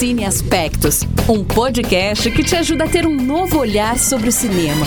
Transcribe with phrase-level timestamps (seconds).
[0.00, 4.86] Cine Aspectos, um podcast que te ajuda a ter um novo olhar sobre o cinema.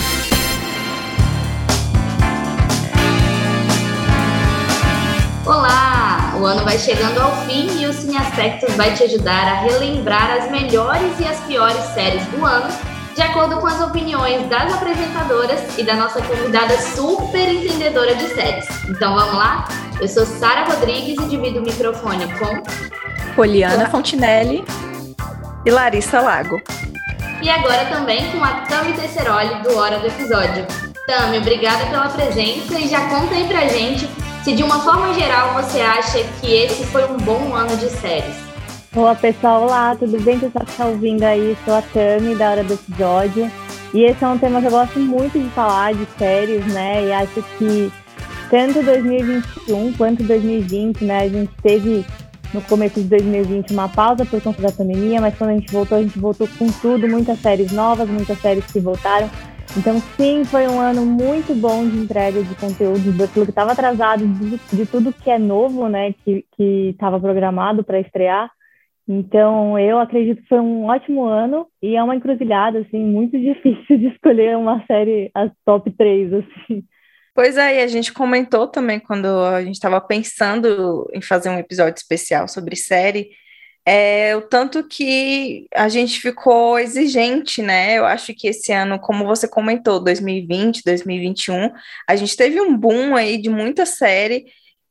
[5.46, 6.34] Olá!
[6.40, 10.32] O ano vai chegando ao fim e o Cine Aspectos vai te ajudar a relembrar
[10.32, 12.66] as melhores e as piores séries do ano,
[13.14, 18.66] de acordo com as opiniões das apresentadoras e da nossa convidada super entendedora de séries.
[18.88, 19.68] Então vamos lá?
[20.00, 24.64] Eu sou Sara Rodrigues e divido o microfone com Poliana Fontinelli
[25.64, 26.60] e Larissa Lago.
[27.42, 30.66] E agora também com a Tami Tesseroli do Hora do Episódio.
[31.06, 34.08] Tami, obrigada pela presença e já conta aí pra gente
[34.42, 38.36] se de uma forma geral você acha que esse foi um bom ano de séries.
[38.94, 40.38] Olá pessoal, olá, tudo bem?
[40.38, 43.50] Pessoal que está ouvindo aí, sou a Tami da Hora do Episódio.
[43.92, 47.04] E esse é um tema que eu gosto muito de falar, de séries, né?
[47.06, 47.92] E acho que
[48.50, 51.22] tanto 2021 quanto 2020, né?
[51.22, 52.04] A gente teve
[52.54, 55.98] no começo de 2020 uma pausa por conta da pandemia, mas quando a gente voltou,
[55.98, 59.28] a gente voltou com tudo, muitas séries novas, muitas séries que voltaram.
[59.76, 64.24] Então, sim, foi um ano muito bom de entrega de conteúdo, daquilo que estava atrasado,
[64.24, 66.46] de, de, tudo que é novo, né, que
[66.90, 68.48] estava programado para estrear.
[69.08, 73.98] Então, eu acredito que foi um ótimo ano e é uma encruzilhada, assim, muito difícil
[73.98, 76.84] de escolher uma série, as top 3, assim.
[77.34, 81.58] Pois é, e a gente comentou também quando a gente estava pensando em fazer um
[81.58, 83.30] episódio especial sobre série,
[83.84, 87.98] é, o tanto que a gente ficou exigente, né?
[87.98, 91.72] Eu acho que esse ano, como você comentou, 2020, 2021,
[92.08, 94.46] a gente teve um boom aí de muita série,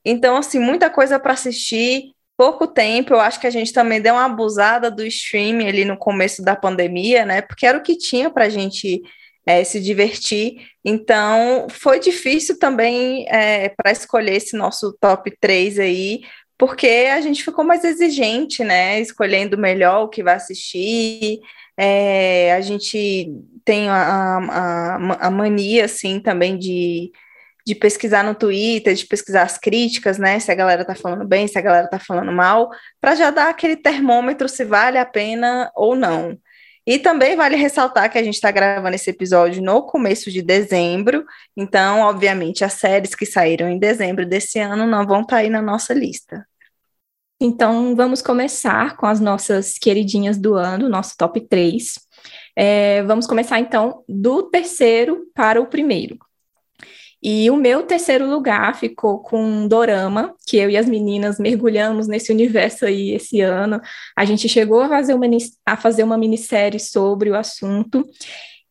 [0.05, 3.13] então, assim, muita coisa para assistir, pouco tempo.
[3.13, 6.55] Eu acho que a gente também deu uma abusada do streaming ali no começo da
[6.55, 7.41] pandemia, né?
[7.41, 9.01] Porque era o que tinha para a gente
[9.45, 10.67] é, se divertir.
[10.83, 16.21] Então, foi difícil também é, para escolher esse nosso top 3 aí,
[16.57, 18.99] porque a gente ficou mais exigente, né?
[18.99, 21.39] Escolhendo melhor o que vai assistir.
[21.77, 23.33] É, a gente
[23.65, 27.11] tem a, a, a, mania, assim, também de,
[27.65, 30.39] de pesquisar no Twitter, de pesquisar as críticas, né?
[30.39, 32.69] Se a galera tá falando bem, se a galera tá falando mal,
[33.01, 36.37] para já dar aquele termômetro se vale a pena ou não.
[36.85, 41.25] E também vale ressaltar que a gente está gravando esse episódio no começo de dezembro,
[41.55, 45.49] então, obviamente, as séries que saíram em dezembro desse ano não vão estar tá aí
[45.49, 46.45] na nossa lista.
[47.39, 51.95] Então, vamos começar com as nossas queridinhas do ano, nosso top 3.
[52.55, 56.17] É, vamos começar, então, do terceiro para o primeiro.
[57.23, 62.33] E o meu terceiro lugar ficou com Dorama, que eu e as meninas mergulhamos nesse
[62.33, 63.79] universo aí esse ano.
[64.13, 65.25] A gente chegou a fazer uma,
[65.65, 68.05] a fazer uma minissérie sobre o assunto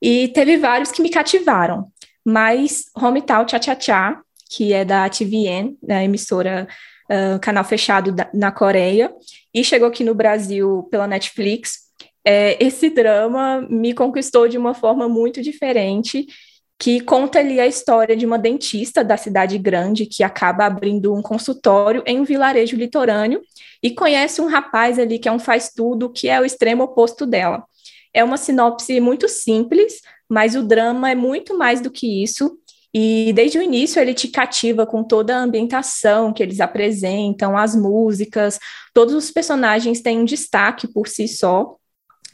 [0.02, 1.90] e teve vários que me cativaram.
[2.22, 4.20] Mas Hometown Cha Cha Cha,
[4.50, 6.68] que é da TVN, da emissora
[7.10, 9.10] uh, canal fechado da, na Coreia,
[9.54, 11.90] e chegou aqui no Brasil pela Netflix.
[12.22, 16.26] É, esse drama me conquistou de uma forma muito diferente
[16.82, 21.22] que conta ali a história de uma dentista da cidade grande que acaba abrindo um
[21.22, 23.40] consultório em um vilarejo litorâneo
[23.80, 27.62] e conhece um rapaz ali que é um faz-tudo, que é o extremo oposto dela.
[28.12, 32.58] É uma sinopse muito simples, mas o drama é muito mais do que isso.
[32.92, 37.76] E desde o início ele te cativa com toda a ambientação que eles apresentam, as
[37.76, 38.58] músicas,
[38.92, 41.76] todos os personagens têm um destaque por si só,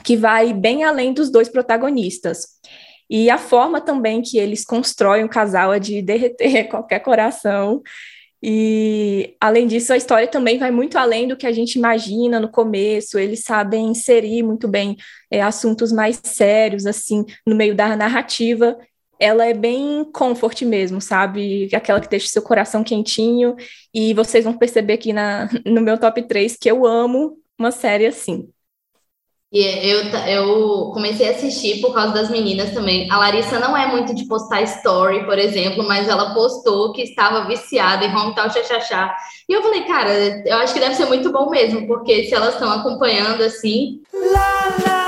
[0.02, 2.56] que vai bem além dos dois protagonistas.
[3.10, 7.82] E a forma também que eles constroem o casal é de derreter qualquer coração.
[8.42, 12.50] E, além disso, a história também vai muito além do que a gente imagina no
[12.50, 13.18] começo.
[13.18, 14.96] Eles sabem inserir muito bem
[15.30, 18.78] é, assuntos mais sérios, assim, no meio da narrativa.
[19.18, 21.68] Ela é bem comfort mesmo, sabe?
[21.74, 23.56] Aquela que deixa seu coração quentinho.
[23.92, 28.06] E vocês vão perceber aqui na, no meu top 3 que eu amo uma série
[28.06, 28.48] assim.
[29.50, 33.10] E eu, eu comecei a assistir por causa das meninas também.
[33.10, 37.46] A Larissa não é muito de postar story, por exemplo, mas ela postou que estava
[37.46, 39.16] viciada em Hometown Chachachá.
[39.48, 40.12] E eu falei, cara,
[40.46, 44.02] eu acho que deve ser muito bom mesmo, porque se elas estão acompanhando assim.
[44.12, 45.07] Lá, lá,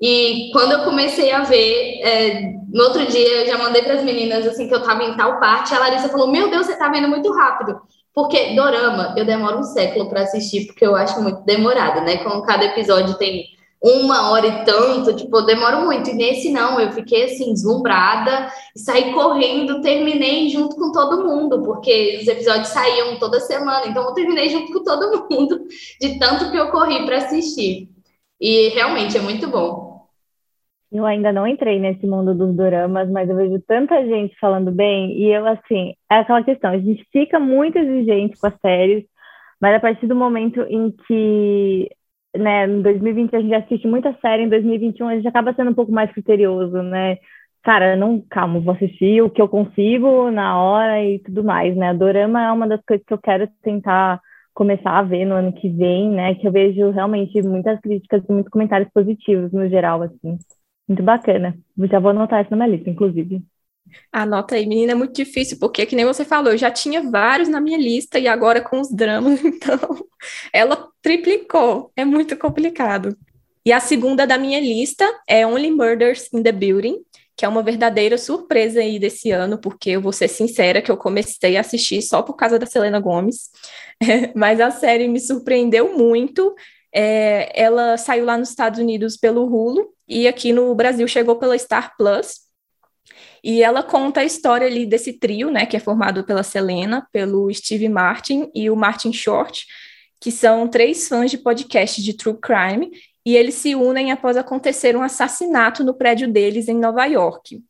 [0.00, 4.02] E quando eu comecei a ver, é, no outro dia eu já mandei para as
[4.02, 6.88] meninas assim que eu estava em tal parte, a Larissa falou: Meu Deus, você está
[6.88, 7.80] vendo muito rápido.
[8.14, 12.18] Porque dorama eu demoro um século para assistir, porque eu acho muito demorado, né?
[12.24, 13.44] Como cada episódio tem
[13.82, 16.10] uma hora e tanto, tipo, eu demoro muito.
[16.10, 22.18] E nesse não, eu fiquei assim, deslumbrada, saí correndo, terminei junto com todo mundo, porque
[22.20, 25.66] os episódios saíam toda semana, então eu terminei junto com todo mundo,
[26.00, 27.88] de tanto que eu corri para assistir.
[28.40, 29.89] E realmente é muito bom.
[30.92, 35.12] Eu ainda não entrei nesse mundo dos doramas, mas eu vejo tanta gente falando bem,
[35.12, 39.04] e eu, assim, é aquela questão, a gente fica muito exigente com as séries,
[39.60, 41.88] mas a partir do momento em que,
[42.36, 45.74] né, em 2020 a gente assiste muita série, em 2021 a gente acaba sendo um
[45.74, 47.18] pouco mais criterioso, né?
[47.62, 51.94] Cara, não, calma, vou assistir o que eu consigo na hora e tudo mais, né?
[51.94, 54.20] Dorama é uma das coisas que eu quero tentar
[54.54, 56.34] começar a ver no ano que vem, né?
[56.36, 60.38] Que eu vejo realmente muitas críticas e muitos comentários positivos no geral, assim.
[60.90, 61.56] Muito bacana.
[61.88, 63.40] Já vou anotar isso na minha lista, inclusive.
[64.10, 67.48] Anota aí, menina, é muito difícil, porque, que nem você falou, eu já tinha vários
[67.48, 69.78] na minha lista e agora com os dramas, então
[70.52, 71.92] ela triplicou.
[71.94, 73.16] É muito complicado.
[73.64, 76.98] E a segunda da minha lista é Only Murders in the Building,
[77.36, 80.96] que é uma verdadeira surpresa aí desse ano, porque eu vou ser sincera que eu
[80.96, 83.48] comecei a assistir só por causa da Selena Gomes,
[84.34, 86.52] mas a série me surpreendeu muito.
[86.92, 91.56] É, ela saiu lá nos Estados Unidos pelo Hulu e aqui no Brasil chegou pela
[91.56, 92.40] Star Plus.
[93.42, 97.52] E ela conta a história ali desse trio, né, que é formado pela Selena, pelo
[97.52, 99.66] Steve Martin e o Martin Short,
[100.20, 102.90] que são três fãs de podcast de true crime,
[103.24, 107.62] e eles se unem após acontecer um assassinato no prédio deles em Nova York.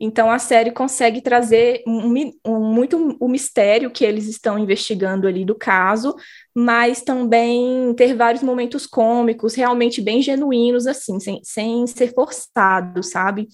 [0.00, 5.44] Então a série consegue trazer um, um, muito o mistério que eles estão investigando ali
[5.44, 6.16] do caso,
[6.54, 13.48] mas também ter vários momentos cômicos, realmente bem genuínos, assim, sem, sem ser forçado, sabe?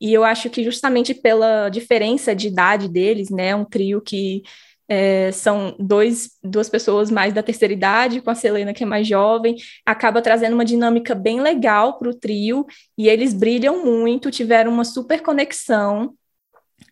[0.00, 4.42] E eu acho que justamente pela diferença de idade deles, né, um trio que
[4.88, 9.06] é, são dois, duas pessoas mais da terceira idade, com a Selena, que é mais
[9.06, 12.66] jovem, acaba trazendo uma dinâmica bem legal para o trio,
[12.96, 16.14] e eles brilham muito, tiveram uma super conexão,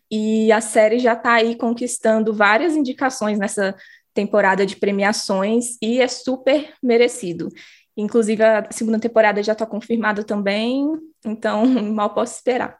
[0.09, 3.75] e a série já está aí conquistando várias indicações nessa
[4.13, 7.49] temporada de premiações, e é super merecido.
[7.95, 10.87] Inclusive, a segunda temporada já está confirmada também,
[11.25, 12.77] então mal posso esperar.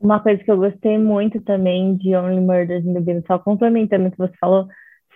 [0.00, 4.08] Uma coisa que eu gostei muito também de Only Murders in the Building, só complementando
[4.08, 4.66] o que você falou,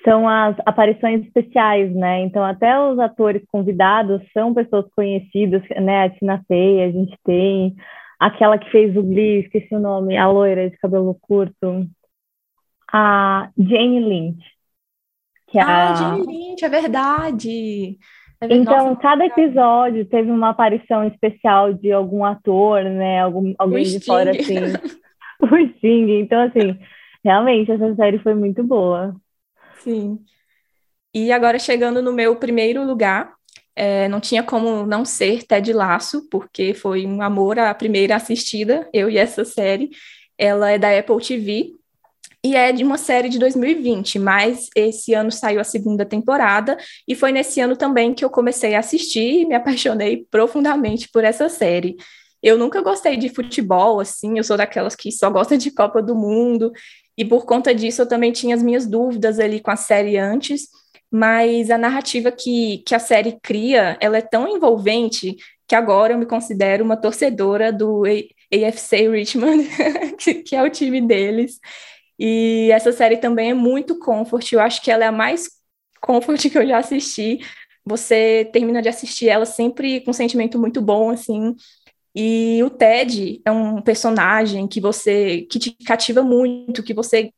[0.04, 2.20] são as aparições especiais, né?
[2.20, 6.04] Então, até os atores convidados são pessoas conhecidas, né?
[6.04, 7.74] A Tina Fey, a gente tem
[8.18, 11.86] aquela que fez o Glee, esqueci o nome, a loira de cabelo curto,
[12.92, 14.57] a Jane Lynch.
[15.50, 15.94] Que é ah, a...
[15.94, 17.98] Jane Lynch, é verdade!
[18.40, 23.20] É então, Nossa, cada episódio teve uma aparição especial de algum ator, né?
[23.20, 24.54] Algum, alguém de fora, assim.
[25.42, 26.20] o Sting.
[26.20, 26.78] Então, assim,
[27.24, 29.16] realmente, essa série foi muito boa.
[29.78, 30.20] Sim.
[31.12, 33.32] E agora, chegando no meu primeiro lugar,
[33.74, 38.88] é, não tinha como não ser Ted Laço, porque foi um amor à primeira assistida,
[38.92, 39.90] eu e essa série.
[40.36, 41.72] Ela é da Apple TV,
[42.44, 47.14] e é de uma série de 2020, mas esse ano saiu a segunda temporada e
[47.14, 51.48] foi nesse ano também que eu comecei a assistir e me apaixonei profundamente por essa
[51.48, 51.96] série.
[52.40, 56.14] Eu nunca gostei de futebol, assim, eu sou daquelas que só gosta de Copa do
[56.14, 56.70] Mundo,
[57.16, 60.68] e por conta disso eu também tinha as minhas dúvidas ali com a série antes,
[61.10, 65.36] mas a narrativa que, que a série cria, ela é tão envolvente
[65.66, 68.04] que agora eu me considero uma torcedora do
[68.52, 69.68] AFC Richmond,
[70.18, 71.58] que, que é o time deles.
[72.18, 75.48] E essa série também é muito comfort, eu acho que ela é a mais
[76.00, 77.38] comfort que eu já assisti.
[77.84, 81.54] Você termina de assistir ela sempre com um sentimento muito bom, assim.
[82.14, 87.32] E o Ted é um personagem que você que te cativa muito, que você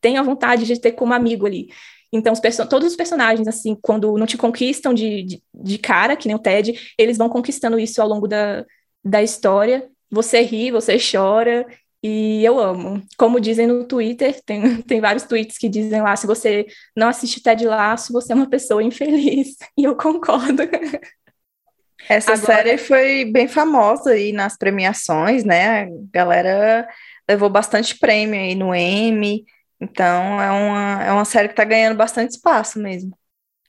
[0.00, 1.70] tem a vontade de ter como amigo ali.
[2.12, 6.26] Então, os todos os personagens, assim, quando não te conquistam de, de, de, cara, que
[6.26, 8.64] nem o Ted, eles vão conquistando isso ao longo da,
[9.04, 9.88] da história.
[10.10, 11.64] Você ri, você chora,
[12.02, 13.02] e eu amo.
[13.18, 16.66] Como dizem no Twitter, tem, tem vários tweets que dizem lá: se você
[16.96, 19.56] não assiste Ted Laço, você é uma pessoa infeliz.
[19.76, 20.62] E eu concordo.
[22.08, 22.46] Essa Agora...
[22.46, 25.84] série foi bem famosa aí nas premiações, né?
[25.84, 26.88] A galera
[27.28, 29.44] levou bastante prêmio aí no Emmy.
[29.80, 33.16] Então é uma, é uma série que está ganhando bastante espaço mesmo.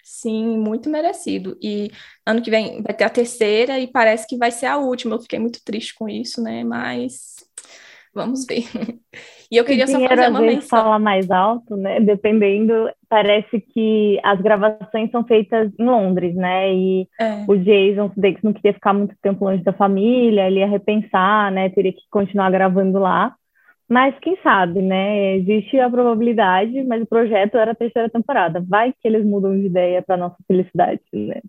[0.04, 1.58] Sim, muito merecido.
[1.62, 1.90] E
[2.26, 5.16] ano que vem vai ter a terceira e parece que vai ser a última.
[5.16, 6.64] Eu fiquei muito triste com isso, né?
[6.64, 7.31] Mas
[8.14, 8.64] Vamos ver.
[9.52, 10.82] E eu queria só fazer uma menção.
[10.82, 12.00] fala mais alto, né?
[12.00, 16.74] Dependendo, parece que as gravações são feitas em Londres, né?
[16.74, 17.44] E é.
[17.48, 21.70] o Jason Sudeikis não queria ficar muito tempo longe da família, ele ia repensar, né?
[21.70, 23.36] Teria que continuar gravando lá.
[23.90, 25.36] Mas quem sabe, né?
[25.36, 28.64] Existe a probabilidade, mas o projeto era a terceira temporada.
[28.66, 31.42] Vai que eles mudam de ideia para nossa felicidade, né?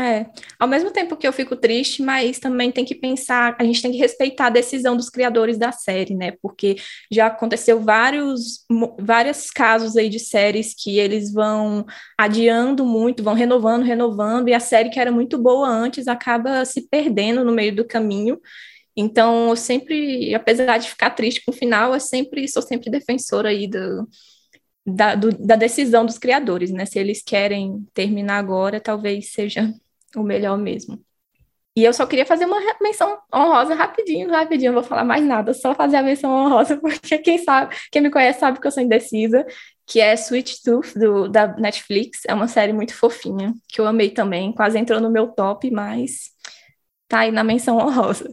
[0.00, 0.24] É,
[0.58, 3.92] ao mesmo tempo que eu fico triste, mas também tem que pensar, a gente tem
[3.92, 6.32] que respeitar a decisão dos criadores da série, né?
[6.40, 6.76] Porque
[7.12, 8.64] já aconteceu vários,
[8.98, 11.84] vários casos aí de séries que eles vão
[12.16, 16.88] adiando muito, vão renovando, renovando, e a série que era muito boa antes acaba se
[16.88, 18.40] perdendo no meio do caminho.
[18.96, 23.50] Então, eu sempre, apesar de ficar triste com o final, eu sempre sou sempre defensora
[23.50, 24.08] aí do,
[24.86, 26.86] da, do, da decisão dos criadores, né?
[26.86, 29.74] Se eles querem terminar agora, talvez seja
[30.16, 30.98] o melhor mesmo.
[31.76, 35.54] E eu só queria fazer uma menção honrosa rapidinho, rapidinho, não vou falar mais nada,
[35.54, 38.82] só fazer a menção honrosa, porque quem sabe, quem me conhece sabe que eu sou
[38.82, 39.46] indecisa,
[39.86, 44.10] que é Sweet Tooth, do, da Netflix, é uma série muito fofinha, que eu amei
[44.10, 46.30] também, quase entrou no meu top, mas
[47.08, 48.28] tá aí na menção honrosa.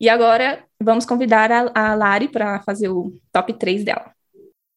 [0.00, 4.12] E agora vamos convidar a, a Lari para fazer o top 3 dela.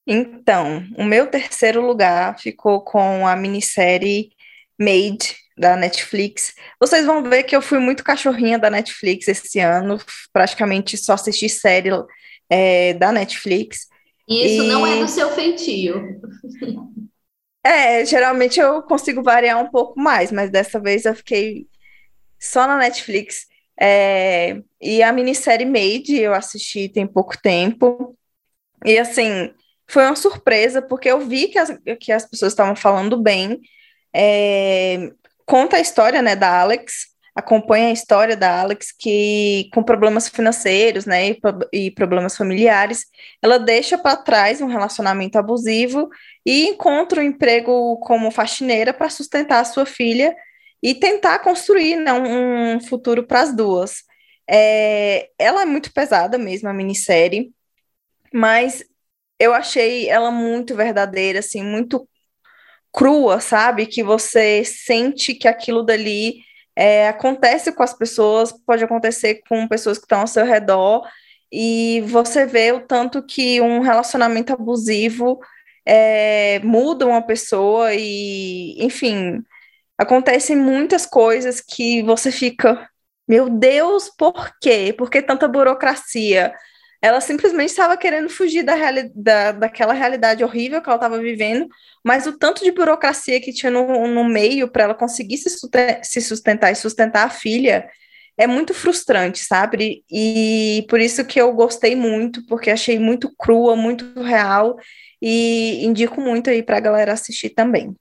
[0.06, 4.32] Então, o meu terceiro lugar ficou com a minissérie
[4.80, 6.54] Made, da Netflix.
[6.80, 10.00] Vocês vão ver que eu fui muito cachorrinha da Netflix esse ano,
[10.32, 11.90] praticamente só assisti série
[12.50, 13.88] é, da Netflix.
[14.28, 14.68] Isso e...
[14.68, 16.22] não é do seu feitio.
[17.66, 21.66] É, geralmente eu consigo variar um pouco mais, mas dessa vez eu fiquei
[22.38, 23.48] só na Netflix.
[23.80, 28.18] É, e a minissérie Made eu assisti tem pouco tempo.
[28.86, 29.54] E assim,
[29.88, 33.62] foi uma surpresa, porque eu vi que as, que as pessoas estavam falando bem.
[34.14, 35.12] É,
[35.46, 41.06] conta a história né, da Alex, acompanha a história da Alex, que com problemas financeiros
[41.06, 41.40] né, e,
[41.74, 43.06] e problemas familiares,
[43.42, 46.10] ela deixa para trás um relacionamento abusivo
[46.46, 50.36] e encontra um emprego como faxineira para sustentar a sua filha
[50.82, 54.04] e tentar construir né, um, um futuro para as duas.
[54.48, 57.52] É, ela é muito pesada mesmo, a minissérie,
[58.34, 58.84] mas
[59.40, 62.08] eu achei ela muito verdadeira, assim, muito
[62.94, 63.88] crua, sabe?
[63.88, 66.44] Que você sente que aquilo dali
[66.76, 71.08] é, acontece com as pessoas, pode acontecer com pessoas que estão ao seu redor,
[71.52, 75.40] e você vê o tanto que um relacionamento abusivo
[75.86, 79.44] é, muda uma pessoa e, enfim,
[79.98, 82.90] acontecem muitas coisas que você fica,
[83.28, 84.94] meu Deus, por quê?
[84.98, 86.54] Por que tanta burocracia?
[87.04, 91.68] Ela simplesmente estava querendo fugir da, reali da, daquela realidade horrível que ela estava vivendo,
[92.02, 95.50] mas o tanto de burocracia que tinha no, no meio para ela conseguir se,
[96.02, 97.90] se sustentar e sustentar a filha
[98.38, 100.06] é muito frustrante, sabe?
[100.10, 104.78] E por isso que eu gostei muito, porque achei muito crua, muito real,
[105.22, 107.94] e indico muito aí para a galera assistir também.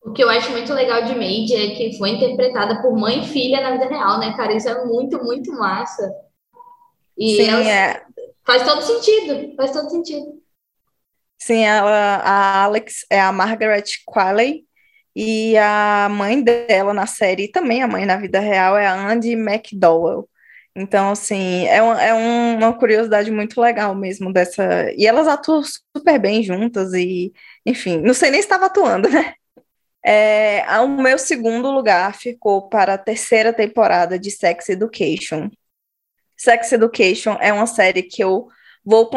[0.00, 3.26] O que eu acho muito legal de Made é que foi interpretada por mãe e
[3.26, 4.54] filha na vida real, né, cara?
[4.54, 6.08] Isso é muito, muito massa.
[7.16, 8.02] E Sim, é.
[8.44, 10.42] faz todo sentido, faz todo sentido.
[11.38, 14.64] Sim, ela, a Alex é a Margaret Qualley
[15.14, 19.32] e a mãe dela na série, também a mãe na vida real, é a Andy
[19.32, 20.28] McDowell.
[20.74, 24.90] Então, assim, é, uma, é uma curiosidade muito legal mesmo dessa.
[24.96, 27.32] E elas atuam super bem juntas, e,
[27.66, 29.34] enfim, não sei nem se estava atuando, né?
[30.04, 35.50] É, o meu segundo lugar ficou para a terceira temporada de Sex Education.
[36.42, 38.48] Sex Education é uma série que eu
[38.84, 39.08] vou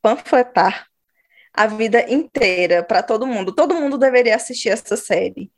[0.00, 0.86] panfletar
[1.52, 3.52] a vida inteira para todo mundo.
[3.52, 5.50] Todo mundo deveria assistir essa série.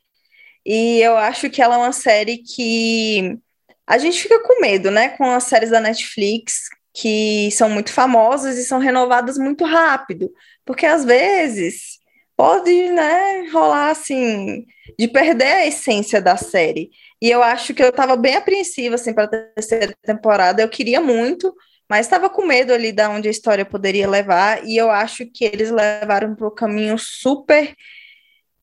[0.65, 3.37] E eu acho que ela é uma série que
[3.85, 5.09] a gente fica com medo, né?
[5.09, 10.31] Com as séries da Netflix, que são muito famosas e são renovadas muito rápido.
[10.65, 11.99] Porque às vezes
[12.35, 14.65] pode, né, rolar assim,
[14.97, 16.89] de perder a essência da série.
[17.23, 20.61] E eu acho que eu estava bem apreensiva assim para a terceira temporada.
[20.61, 21.55] Eu queria muito,
[21.89, 24.65] mas estava com medo ali da onde a história poderia levar.
[24.65, 27.73] E eu acho que eles levaram para o caminho super,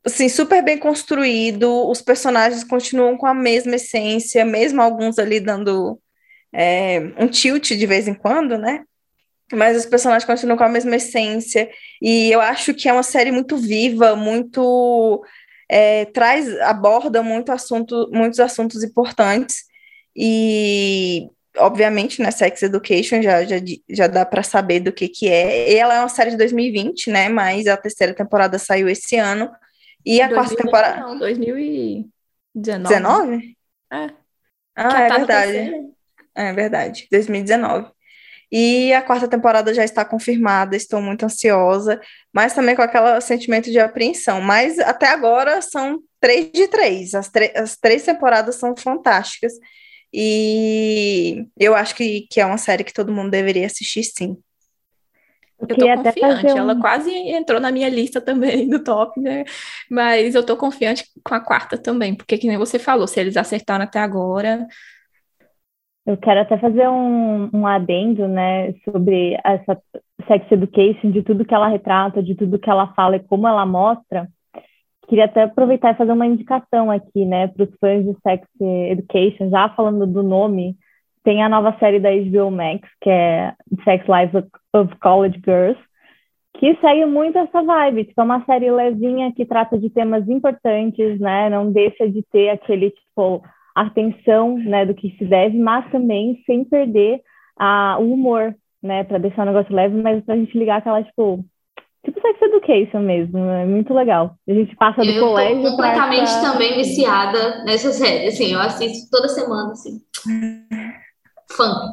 [0.05, 1.89] assim, super bem construído.
[1.89, 5.99] Os personagens continuam com a mesma essência, mesmo alguns ali dando
[6.53, 8.85] é, um tilt de vez em quando, né?
[9.53, 11.69] mas os personagens continuam com a mesma essência,
[12.01, 15.25] e eu acho que é uma série muito viva, muito
[15.71, 19.65] é, traz, aborda muito assunto, muitos assuntos importantes,
[20.17, 23.57] e obviamente, né, Sex Education já, já,
[23.89, 27.11] já dá para saber do que que é, e ela é uma série de 2020,
[27.11, 29.49] né, mas a terceira temporada saiu esse ano,
[30.05, 31.01] e a 2020, quarta temporada...
[31.01, 32.09] Não, 2019.
[32.89, 33.57] 19?
[33.93, 34.11] É.
[34.75, 35.73] Ah, é tá verdade.
[36.35, 37.91] É verdade, 2019.
[38.51, 42.01] E a quarta temporada já está confirmada, estou muito ansiosa,
[42.33, 44.41] mas também com aquele sentimento de apreensão.
[44.41, 49.53] Mas até agora são três de três, as, as três temporadas são fantásticas.
[50.13, 54.37] E eu acho que, que é uma série que todo mundo deveria assistir, sim.
[55.61, 56.47] Eu tô confiante.
[56.47, 56.59] Um...
[56.59, 59.45] Ela quase entrou na minha lista também do top, né?
[59.91, 63.37] Mas eu tô confiante com a quarta também, porque que nem você falou, se eles
[63.37, 64.67] acertaram até agora.
[66.07, 69.81] Eu quero até fazer um, um adendo, né, sobre essa
[70.27, 73.67] sex education, de tudo que ela retrata, de tudo que ela fala e como ela
[73.67, 74.29] mostra.
[75.09, 78.47] Queria até aproveitar e fazer uma indicação aqui, né, para os fãs de sex
[78.91, 80.77] education, já falando do nome,
[81.25, 83.53] tem a nova série da HBO Max, que é
[83.85, 85.81] Sex Lives of College Girls,
[86.55, 88.05] que segue muito essa vibe.
[88.05, 91.49] Tipo, é uma série levinha que trata de temas importantes, né?
[91.51, 93.43] Não deixa de ter aquele, tipo,
[93.75, 97.21] atenção, né, do que se deve, mas também sem perder
[97.59, 99.05] a, o humor, né?
[99.05, 101.45] Para deixar o negócio leve, mas pra gente ligar aquela, tipo,
[102.05, 104.37] tipo sex education mesmo, é muito legal.
[104.49, 105.59] A gente passa do eu colégio.
[105.59, 106.53] Eu tô completamente essa...
[106.53, 108.29] também viciada nessa série.
[108.29, 110.01] Assim, eu assisto toda semana, assim
[111.57, 111.93] fã.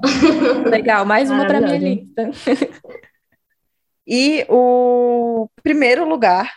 [0.69, 2.29] Legal, mais uma para minha lista.
[4.09, 6.53] E o primeiro lugar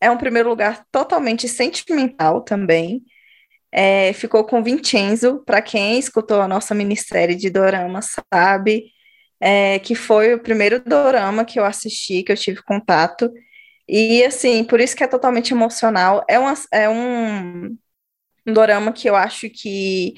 [0.00, 3.02] é um primeiro lugar totalmente sentimental também.
[3.70, 8.86] É, ficou com Vincenzo, para quem escutou a nossa minissérie de dorama sabe,
[9.40, 13.32] é, que foi o primeiro dorama que eu assisti, que eu tive contato.
[13.88, 16.24] E assim, por isso que é totalmente emocional.
[16.28, 17.76] É, uma, é um,
[18.46, 20.14] um dorama que eu acho que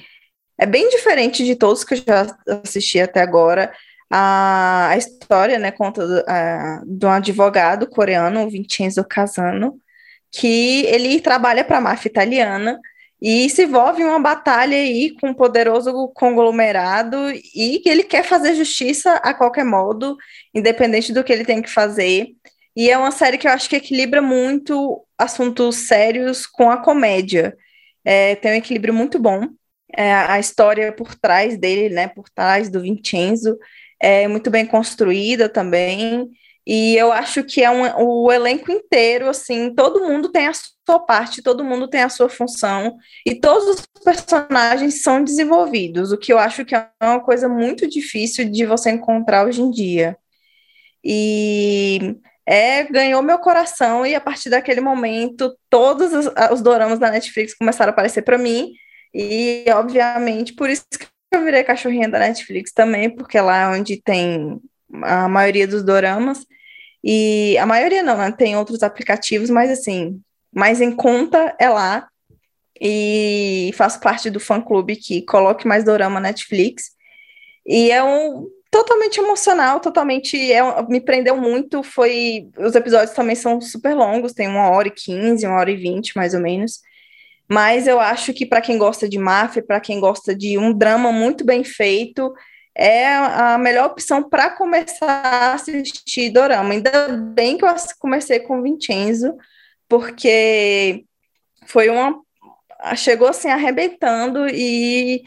[0.57, 3.73] é bem diferente de todos que eu já assisti até agora.
[4.09, 9.79] A, a história, né, conta do, a, de um advogado coreano, Vincenzo Casano,
[10.31, 12.79] que ele trabalha para a máfia italiana
[13.21, 17.17] e se envolve em uma batalha aí com um poderoso conglomerado
[17.55, 20.17] e ele quer fazer justiça a qualquer modo,
[20.53, 22.29] independente do que ele tem que fazer.
[22.75, 27.55] E é uma série que eu acho que equilibra muito assuntos sérios com a comédia.
[28.03, 29.47] É, tem um equilíbrio muito bom
[29.95, 33.57] é, a história por trás dele, né, por trás do Vincenzo,
[33.99, 36.29] é muito bem construída também,
[36.65, 40.99] e eu acho que é um, o elenco inteiro, assim, todo mundo tem a sua
[40.99, 46.31] parte, todo mundo tem a sua função, e todos os personagens são desenvolvidos, o que
[46.31, 50.17] eu acho que é uma coisa muito difícil de você encontrar hoje em dia.
[51.03, 52.15] E
[52.45, 57.55] é, ganhou meu coração, e a partir daquele momento, todos os, os doramas da Netflix
[57.55, 58.71] começaram a aparecer para mim,
[59.13, 64.01] e, obviamente, por isso que eu virei cachorrinha da Netflix também, porque lá é onde
[64.01, 64.59] tem
[65.03, 66.45] a maioria dos doramas.
[67.03, 68.31] E a maioria não, né?
[68.31, 70.21] Tem outros aplicativos, mas assim,
[70.53, 72.07] mais em conta é lá.
[72.79, 76.91] E faço parte do fã-clube que coloque mais dorama Netflix.
[77.65, 81.83] E é um totalmente emocional, totalmente é, me prendeu muito.
[81.83, 85.75] Foi os episódios também são super longos, tem uma hora e quinze, uma hora e
[85.75, 86.79] vinte, mais ou menos.
[87.47, 91.11] Mas eu acho que para quem gosta de máfia, para quem gosta de um drama
[91.11, 92.33] muito bem feito,
[92.75, 96.73] é a melhor opção para começar a assistir Dorama.
[96.73, 99.35] Ainda bem que eu comecei com Vincenzo,
[99.87, 101.05] porque
[101.65, 102.19] foi uma.
[102.95, 105.21] Chegou assim arrebentando e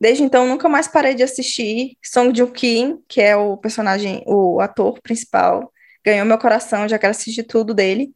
[0.00, 1.96] desde então nunca mais parei de assistir.
[2.04, 5.72] Song Joong Kim, que é o personagem, o ator principal,
[6.04, 8.14] ganhou meu coração, já quero assistir tudo dele.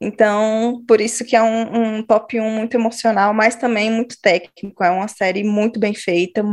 [0.00, 4.84] Então, por isso que é um, um, top 1 muito emocional, mas também muito técnico.
[4.84, 6.44] É uma série muito bem feita,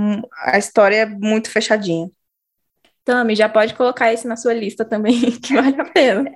[0.44, 2.10] a história é muito fechadinha.
[3.04, 6.32] Tami, já pode colocar esse na sua lista também, que vale a pena.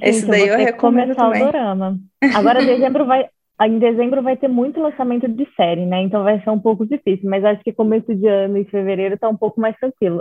[0.00, 1.42] Esse daí eu recomendo começar também.
[1.42, 1.98] o dorama.
[2.34, 3.28] Agora, dezembro vai,
[3.62, 6.02] em dezembro vai ter muito lançamento de série, né?
[6.02, 9.28] Então vai ser um pouco difícil, mas acho que começo de ano e fevereiro tá
[9.28, 10.20] um pouco mais tranquilo.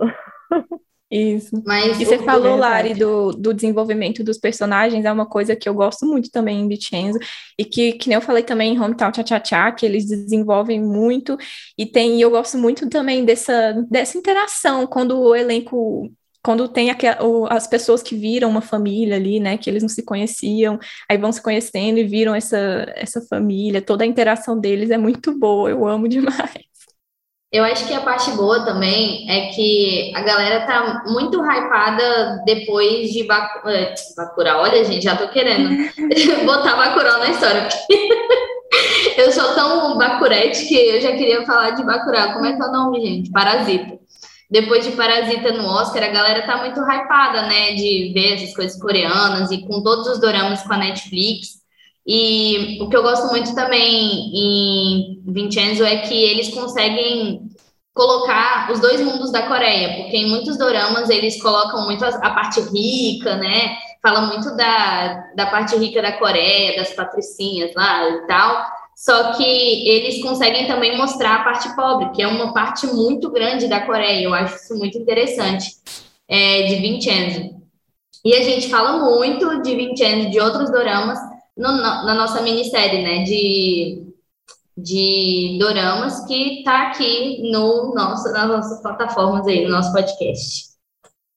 [1.14, 1.62] Isso.
[1.64, 5.74] Mas e você falou, Lari, do, do desenvolvimento dos personagens, é uma coisa que eu
[5.76, 7.20] gosto muito também em Vincenzo,
[7.56, 10.82] e que, que nem eu falei também em Hometown Cha Cha Cha, que eles desenvolvem
[10.82, 11.38] muito,
[11.78, 16.12] e tem, e eu gosto muito também dessa, dessa interação, quando o elenco
[16.46, 16.90] quando tem
[17.50, 20.78] as pessoas que viram uma família ali, né, que eles não se conheciam,
[21.10, 25.40] aí vão se conhecendo e viram essa, essa família, toda a interação deles é muito
[25.40, 26.73] boa, eu amo demais.
[27.54, 33.12] Eu acho que a parte boa também é que a galera tá muito hypada depois
[33.12, 33.70] de Baku...
[33.70, 34.58] É, Bakura.
[34.58, 35.70] Olha, gente, já tô querendo
[36.46, 37.70] botar Bacurau na história.
[39.18, 42.34] eu sou tão bacurete que eu já queria falar de Bacurau.
[42.34, 43.30] Como é que é o nome, gente?
[43.30, 44.00] Parasita.
[44.50, 47.74] Depois de Parasita no Oscar, a galera tá muito hypada, né?
[47.74, 51.63] De ver essas coisas coreanas e com todos os doramas com a Netflix.
[52.06, 57.50] E o que eu gosto muito também em Vincenzo é que eles conseguem
[57.94, 62.60] colocar os dois mundos da Coreia, porque em muitos doramas eles colocam muito a, parte
[62.60, 63.78] rica, né?
[64.02, 68.66] Fala muito da, da parte rica da Coreia, das patricinhas lá e tal.
[68.96, 73.68] Só que eles conseguem também mostrar a parte pobre, que é uma parte muito grande
[73.68, 74.24] da Coreia.
[74.24, 75.66] Eu acho isso muito interessante,
[76.28, 77.64] é, de Vincenzo.
[78.26, 81.20] E a gente fala muito de Vincenzo, de outros doramas,
[81.58, 83.24] no, na nossa minissérie, né?
[83.24, 84.08] De,
[84.78, 90.74] de doramas que está aqui no nosso, nas nossas plataformas aí, no nosso podcast.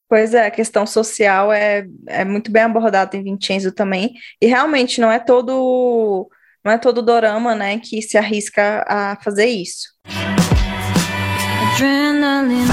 [0.09, 5.01] Pois é, a questão social é, é muito bem abordada em Vincenzo também, e realmente
[5.01, 6.29] não é todo
[6.65, 9.87] não é todo dorama, né, que se arrisca a fazer isso.
[11.75, 12.67] Adrenaline,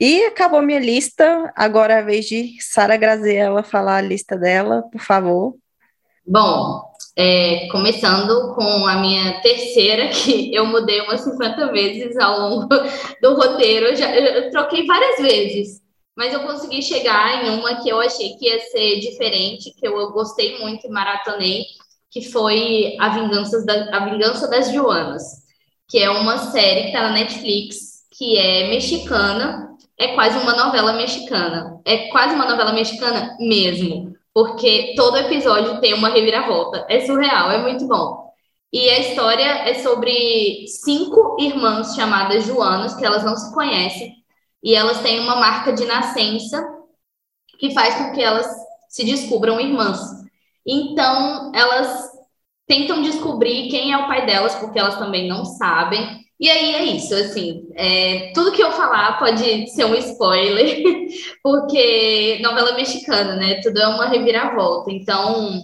[0.00, 1.52] E acabou minha lista.
[1.54, 5.54] Agora é a vez de Sara Graziella falar a lista dela, por favor.
[6.26, 6.80] Bom,
[7.14, 12.68] é, começando com a minha terceira, que eu mudei umas 50 vezes ao longo
[13.20, 13.88] do roteiro.
[13.88, 15.82] Eu, já, eu troquei várias vezes,
[16.16, 20.12] mas eu consegui chegar em uma que eu achei que ia ser diferente, que eu
[20.12, 21.64] gostei muito e maratonei,
[22.10, 25.39] que foi A Vingança, da, a Vingança das Joanas,
[25.90, 30.92] que é uma série que está na Netflix, que é mexicana, é quase uma novela
[30.92, 31.80] mexicana.
[31.84, 36.86] É quase uma novela mexicana mesmo, porque todo episódio tem uma reviravolta.
[36.88, 38.30] É surreal, é muito bom.
[38.72, 44.14] E a história é sobre cinco irmãs chamadas Joanas, que elas não se conhecem,
[44.62, 46.64] e elas têm uma marca de nascença
[47.58, 48.46] que faz com que elas
[48.88, 49.98] se descubram irmãs.
[50.64, 52.09] Então, elas
[52.70, 56.20] tentam descobrir quem é o pai delas, porque elas também não sabem.
[56.38, 60.82] E aí é isso, assim, é, tudo que eu falar pode ser um spoiler,
[61.42, 63.60] porque novela mexicana, né?
[63.60, 64.90] Tudo é uma reviravolta.
[64.92, 65.60] Então,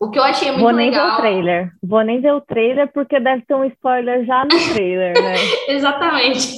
[0.00, 1.08] o que eu achei muito Vou nem legal.
[1.08, 1.70] ver o trailer.
[1.82, 5.34] Vou nem ver o trailer, porque deve ter um spoiler já no trailer, né?
[5.68, 6.56] Exatamente.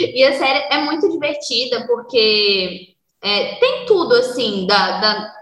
[0.00, 2.88] e a série é muito divertida, porque
[3.22, 5.35] é, tem tudo, assim, da, da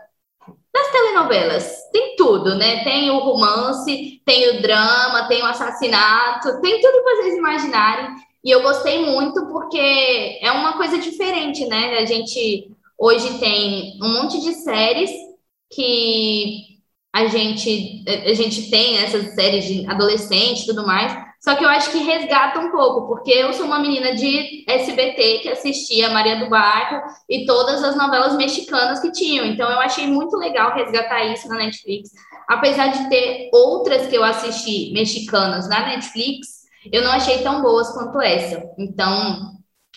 [0.74, 1.88] das telenovelas.
[1.92, 2.82] Tem tudo, né?
[2.82, 8.16] Tem o romance, tem o drama, tem o assassinato, tem tudo que vocês imaginarem.
[8.42, 11.98] E eu gostei muito porque é uma coisa diferente, né?
[11.98, 15.10] A gente hoje tem um monte de séries
[15.72, 16.74] que
[17.14, 21.68] a gente, a gente tem essas séries de adolescente e tudo mais, só que eu
[21.68, 26.38] acho que resgata um pouco, porque eu sou uma menina de SBT que assistia Maria
[26.38, 29.44] do Bairro e todas as novelas mexicanas que tinham.
[29.44, 32.12] Então eu achei muito legal resgatar isso na Netflix.
[32.48, 37.90] Apesar de ter outras que eu assisti mexicanas na Netflix, eu não achei tão boas
[37.92, 38.62] quanto essa.
[38.78, 39.52] Então,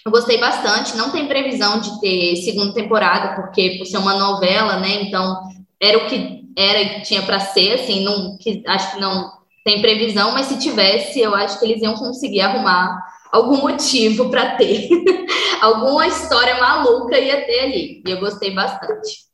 [0.05, 0.97] eu gostei bastante.
[0.97, 5.03] Não tem previsão de ter segunda temporada, porque por ser uma novela, né?
[5.03, 5.43] Então,
[5.81, 9.36] era o que era tinha para ser, assim, não, que, acho que não
[9.67, 14.55] tem previsão, mas se tivesse, eu acho que eles iam conseguir arrumar algum motivo para
[14.55, 14.87] ter.
[15.61, 18.01] Alguma história maluca ia ter ali.
[18.07, 19.27] E eu gostei bastante.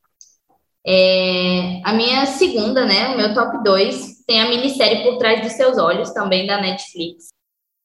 [0.84, 5.52] É, a minha segunda, né, o meu top 2, tem a minissérie Por Trás dos
[5.52, 7.28] Seus Olhos, também da Netflix,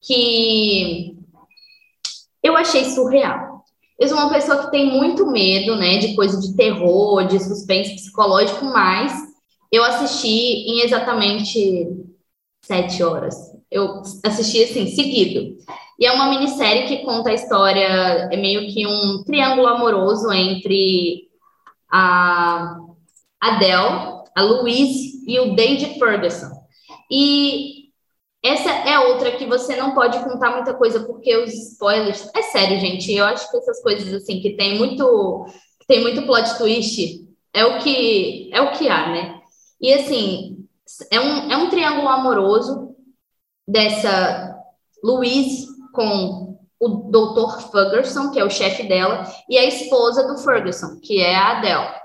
[0.00, 1.14] que
[2.42, 3.62] eu achei surreal.
[4.00, 7.94] Eu sou uma pessoa que tem muito medo, né, de coisa de terror, de suspense
[7.94, 9.12] psicológico, mas
[9.70, 12.07] eu assisti em exatamente
[12.68, 13.34] sete horas.
[13.70, 15.56] Eu assisti assim, seguido.
[15.98, 21.28] E é uma minissérie que conta a história, é meio que um triângulo amoroso entre
[21.90, 22.76] a
[23.40, 26.50] Adele, a Louise e o David Ferguson.
[27.10, 27.88] E
[28.44, 32.30] essa é outra que você não pode contar muita coisa, porque os spoilers.
[32.36, 33.12] É sério, gente.
[33.12, 35.46] Eu acho que essas coisas assim que tem muito.
[35.88, 39.40] tem muito plot twist é o que é o que há, né?
[39.80, 40.57] E assim,
[41.10, 42.94] é um, é um triângulo amoroso
[43.66, 44.56] dessa
[45.02, 47.70] Louise com o Dr.
[47.70, 51.98] Ferguson, que é o chefe dela, e a esposa do Ferguson, que é a Adele.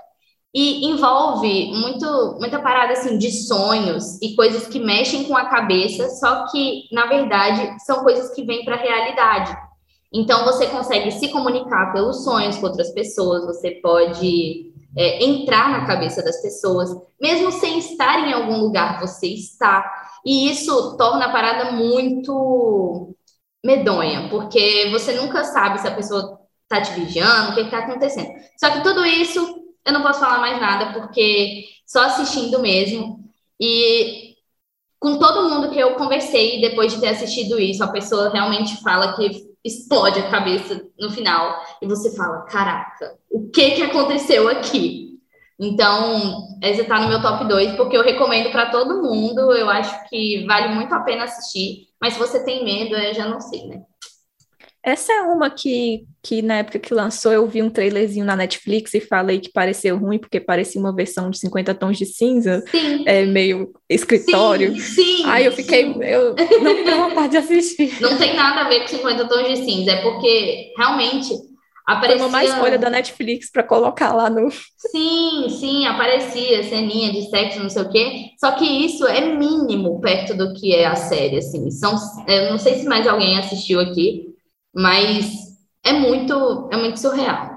[0.52, 6.08] E envolve muito, muita parada assim de sonhos e coisas que mexem com a cabeça,
[6.10, 9.56] só que, na verdade, são coisas que vêm para a realidade.
[10.12, 15.86] Então, você consegue se comunicar pelos sonhos com outras pessoas, você pode é, entrar na
[15.86, 19.84] cabeça das pessoas, mesmo sem estar em algum lugar, você está.
[20.24, 23.14] E isso torna a parada muito
[23.64, 28.28] medonha, porque você nunca sabe se a pessoa está te vigiando, o que está acontecendo.
[28.58, 33.20] Só que tudo isso eu não posso falar mais nada, porque só assistindo mesmo.
[33.60, 34.34] E
[34.98, 39.14] com todo mundo que eu conversei depois de ter assistido isso, a pessoa realmente fala
[39.14, 45.18] que explode a cabeça no final e você fala, caraca, o que que aconteceu aqui?
[45.58, 50.08] Então, esse está no meu top 2, porque eu recomendo para todo mundo, eu acho
[50.08, 53.66] que vale muito a pena assistir, mas se você tem medo, eu já não sei,
[53.66, 53.82] né?
[54.84, 58.92] Essa é uma que, que na época que lançou eu vi um trailerzinho na Netflix
[58.92, 63.02] e falei que pareceu ruim porque parecia uma versão de 50 tons de cinza, Sim.
[63.06, 64.74] é meio escritório.
[64.78, 65.24] Sim, sim.
[65.24, 66.04] Aí eu fiquei, sim.
[66.04, 67.98] eu não deu vontade de assistir.
[67.98, 71.46] Não tem nada a ver com 50 tons de cinza, é porque realmente Foi
[71.86, 72.26] aparecia.
[72.26, 74.50] uma má escolha da Netflix para colocar lá no.
[74.76, 78.12] Sim, sim, aparecia ceninha de sexo, não sei o quê.
[78.38, 81.70] Só que isso é mínimo perto do que é a série, assim.
[81.70, 81.96] São,
[82.28, 84.33] eu não sei se mais alguém assistiu aqui,
[84.74, 87.54] mas é muito, é muito surreal.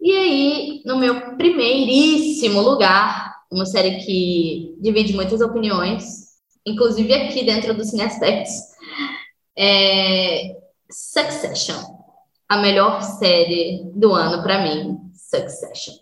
[0.00, 6.32] E aí, no meu primeiríssimo lugar, uma série que divide muitas opiniões,
[6.66, 8.72] inclusive aqui dentro do Cine Aspects,
[9.56, 10.56] é
[10.90, 11.80] Succession.
[12.48, 16.01] A melhor série do ano para mim, Succession.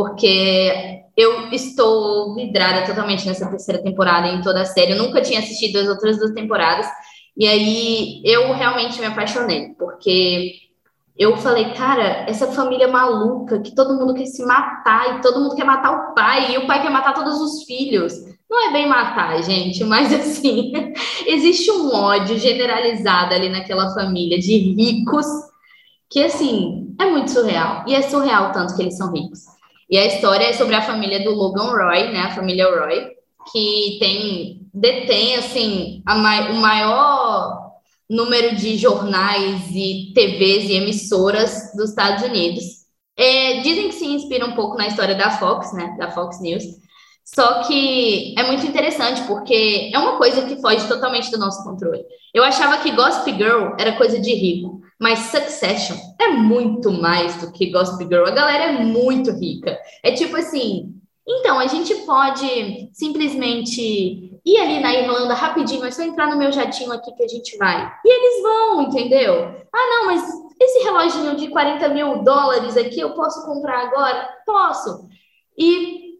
[0.00, 4.92] Porque eu estou vidrada totalmente nessa terceira temporada em toda a série.
[4.92, 6.86] Eu nunca tinha assistido as outras duas temporadas,
[7.36, 10.54] e aí eu realmente me apaixonei, porque
[11.18, 15.54] eu falei, cara, essa família maluca que todo mundo quer se matar e todo mundo
[15.54, 18.14] quer matar o pai, e o pai quer matar todos os filhos.
[18.48, 20.72] Não é bem matar, gente, mas assim,
[21.26, 25.26] existe um ódio generalizado ali naquela família de ricos
[26.08, 27.84] que assim é muito surreal.
[27.86, 29.59] E é surreal tanto que eles são ricos.
[29.90, 32.20] E a história é sobre a família do Logan Roy, né?
[32.20, 33.10] A família Roy,
[33.52, 37.72] que tem detém assim o maior
[38.08, 42.64] número de jornais e TVs e emissoras dos Estados Unidos.
[43.16, 45.96] É, dizem que se inspira um pouco na história da Fox, né?
[45.98, 46.62] Da Fox News.
[47.24, 52.04] Só que é muito interessante porque é uma coisa que foge totalmente do nosso controle.
[52.34, 57.50] Eu achava que Gossip Girl era coisa de rico, mas Succession é muito mais do
[57.50, 58.26] que Gossip Girl.
[58.26, 59.78] A galera é muito rica.
[60.02, 60.94] É tipo assim,
[61.26, 66.52] então a gente pode simplesmente ir ali na Irlanda rapidinho, é só entrar no meu
[66.52, 67.90] jatinho aqui que a gente vai.
[68.04, 69.56] E eles vão, entendeu?
[69.72, 70.22] Ah, não, mas
[70.60, 74.28] esse reloginho de 40 mil dólares aqui eu posso comprar agora?
[74.44, 75.08] Posso.
[75.56, 76.10] E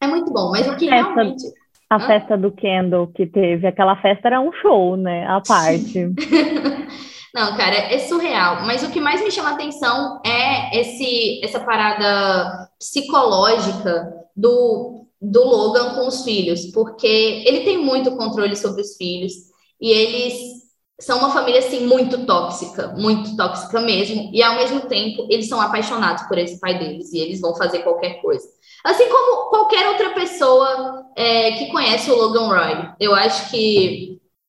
[0.00, 1.44] é muito bom, mas o que realmente.
[1.90, 2.00] A Hã?
[2.00, 5.26] festa do Kendall que teve, aquela festa era um show, né?
[5.26, 6.12] A parte.
[7.34, 8.62] Não, cara, é surreal.
[8.66, 15.94] Mas o que mais me chama atenção é esse, essa parada psicológica do, do Logan
[15.94, 19.32] com os filhos, porque ele tem muito controle sobre os filhos
[19.80, 20.58] e eles
[21.00, 25.60] são uma família assim muito tóxica, muito tóxica mesmo, e ao mesmo tempo eles são
[25.60, 28.46] apaixonados por esse pai deles e eles vão fazer qualquer coisa.
[28.84, 32.90] Assim como qualquer outra pessoa é, que conhece o Logan Roy.
[33.00, 34.07] Eu acho que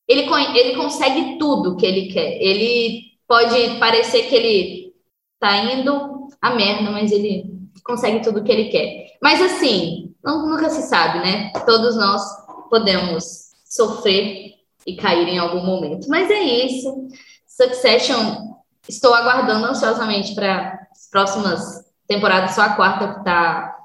[0.09, 0.23] ele,
[0.59, 2.37] ele consegue tudo que ele quer.
[2.41, 4.93] Ele pode parecer que ele
[5.39, 7.45] tá indo a merda, mas ele
[7.83, 9.17] consegue tudo que ele quer.
[9.21, 11.51] Mas assim, não- nunca se sabe, né?
[11.65, 12.21] Todos nós
[12.69, 16.07] podemos sofrer e cair em algum momento.
[16.09, 17.07] Mas é isso.
[17.47, 18.55] Succession,
[18.87, 21.61] estou aguardando ansiosamente para as próximas
[22.07, 23.75] temporadas, só a quarta que está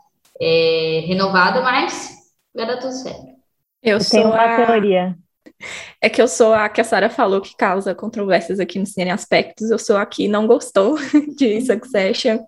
[1.06, 2.10] renovada, mas
[2.54, 3.34] vai dar tudo certo.
[3.82, 4.66] Eu Eu tenho sou uma a...
[4.66, 5.16] teoria.
[6.00, 9.10] É que eu sou a que a Sara falou que causa controvérsias aqui no Cine
[9.10, 9.70] Aspectos.
[9.70, 10.96] Eu sou a que não gostou
[11.36, 12.38] de Succession.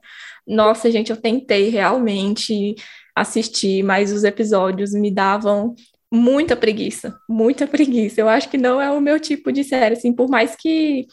[0.47, 2.75] Nossa, gente, eu tentei realmente
[3.15, 5.75] assistir, mas os episódios me davam
[6.13, 8.21] muita preguiça, muita preguiça.
[8.21, 11.07] Eu acho que não é o meu tipo de série, assim, por mais que,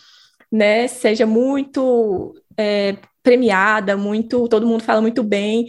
[0.51, 5.67] né, seja muito é, premiada, muito, todo mundo fala muito bem,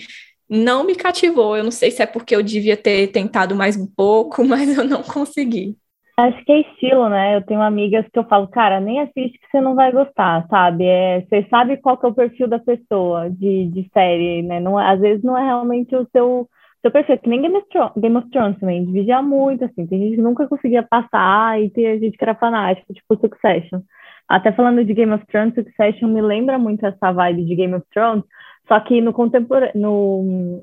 [0.49, 1.57] não me cativou.
[1.57, 4.85] Eu não sei se é porque eu devia ter tentado mais um pouco, mas eu
[4.85, 5.77] não consegui.
[6.17, 7.35] Acho que é estilo, né?
[7.37, 10.85] Eu tenho amigas que eu falo, cara, nem assiste que você não vai gostar, sabe?
[10.85, 14.61] É, você sabe qual que é o perfil da pessoa de, de série, né?
[14.61, 16.49] Não, é- às vezes não é realmente o seu,
[16.83, 19.87] seu perfil, que nem Game of, Thrones, Game of Thrones também, dividia muito, assim.
[19.89, 23.81] Tem gente que nunca conseguia passar e tem gente que era fanática, tipo Succession.
[24.29, 27.85] Até falando de Game of Thrones, Succession me lembra muito essa vibe de Game of
[27.93, 28.23] Thrones,
[28.69, 30.63] só que no contemporâneo, no,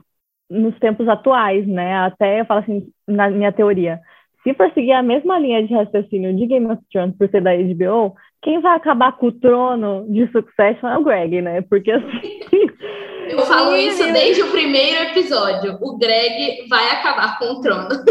[0.49, 1.95] nos tempos atuais, né?
[2.05, 3.99] Até eu falo assim, na minha teoria,
[4.43, 7.55] se for seguir a mesma linha de raciocínio de Game of Thrones por ser da
[7.55, 11.61] HBO, quem vai acabar com o trono de Succession é o Greg, né?
[11.61, 12.41] Porque assim.
[13.29, 15.77] Eu falo isso desde o primeiro episódio.
[15.79, 17.87] O Greg vai acabar com o trono.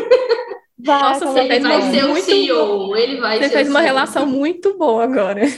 [0.84, 2.96] Vai Nossa, acabar você Ele fez vai ser o muito CEO.
[2.96, 3.94] Ele vai Você ser fez uma CEO.
[3.94, 5.40] relação muito boa agora.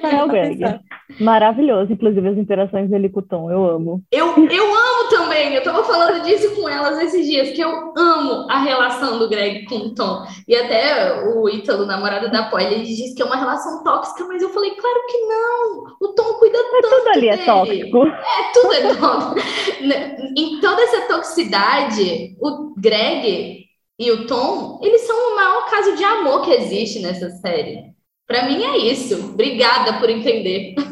[0.00, 0.80] É.
[1.22, 4.02] Maravilhoso, inclusive as interações dele com o Tom, eu amo.
[4.10, 5.54] Eu, eu amo também.
[5.54, 9.64] Eu tava falando disso com elas esses dias, que eu amo a relação do Greg
[9.66, 10.24] com o Tom.
[10.46, 14.42] E até o Ítalo, namorado da Polly, ele disse que é uma relação tóxica, mas
[14.42, 15.84] eu falei, claro que não.
[16.00, 17.46] O Tom cuida Mas tanto tudo ali é dele.
[17.46, 18.06] tóxico.
[18.06, 19.82] É, tudo é tóxico.
[20.36, 23.64] em toda essa toxicidade, o Greg
[24.00, 27.92] e o Tom, eles são o maior caso de amor que existe nessa série.
[28.26, 29.14] Pra mim é isso.
[29.32, 30.74] Obrigada por entender.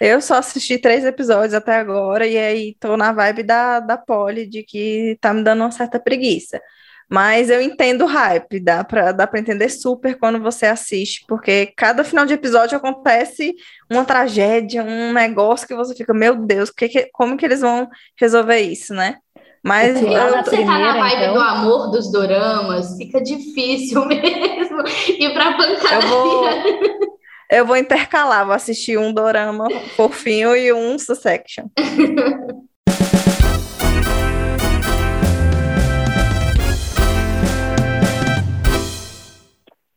[0.00, 4.46] Eu só assisti três episódios até agora e aí tô na vibe da, da Polly
[4.46, 6.60] de que tá me dando uma certa preguiça.
[7.08, 11.72] Mas eu entendo o hype, dá pra, dá pra entender super quando você assiste, porque
[11.76, 13.54] cada final de episódio acontece
[13.90, 17.88] uma tragédia, um negócio que você fica, meu Deus, que que- como que eles vão
[18.18, 19.18] resolver isso, né?
[19.64, 21.34] Mas E eu na quando você tá na vibe então.
[21.34, 26.02] do amor dos doramas, fica difícil mesmo ir pra pancadaria.
[26.02, 26.48] Eu vou,
[27.50, 31.64] eu vou intercalar, vou assistir um dorama fofinho e um Sussection.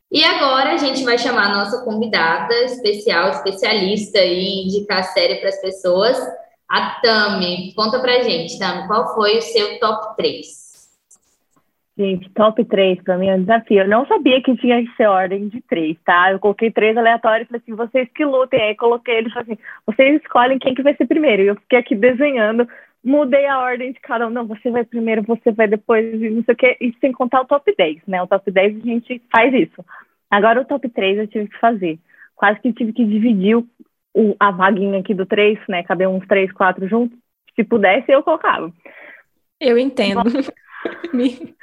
[0.10, 5.50] E agora a gente vai chamar a nossa convidada especial, especialista em indicar série para
[5.50, 6.18] as pessoas,
[6.70, 7.74] a Tami.
[7.76, 10.68] Conta pra gente, Tami, qual foi o seu top 3?
[11.98, 13.80] Gente, top 3 para mim é um desafio.
[13.80, 16.32] Eu não sabia que tinha que ser ordem de três, tá?
[16.32, 18.62] Eu coloquei três aleatórios e falei assim, vocês que lutem.
[18.62, 21.42] Aí coloquei ele falei assim, vocês escolhem quem que vai ser primeiro.
[21.42, 22.70] E eu fiquei aqui desenhando,
[23.04, 24.30] mudei a ordem de cada um.
[24.30, 26.78] Não, você vai primeiro, você vai depois, não sei o quê.
[26.80, 28.22] E sem contar o top 10, né?
[28.22, 29.84] O top 10 a gente faz isso.
[30.30, 31.98] Agora o top 3 eu tive que fazer.
[32.36, 33.58] Quase que tive que dividir
[34.18, 35.84] o, a vaguinha aqui do 3, né?
[35.84, 37.18] Caber uns 3, 4 juntos.
[37.56, 38.72] Se pudesse, eu colocava.
[39.60, 40.22] Eu entendo.
[41.14, 41.56] Me-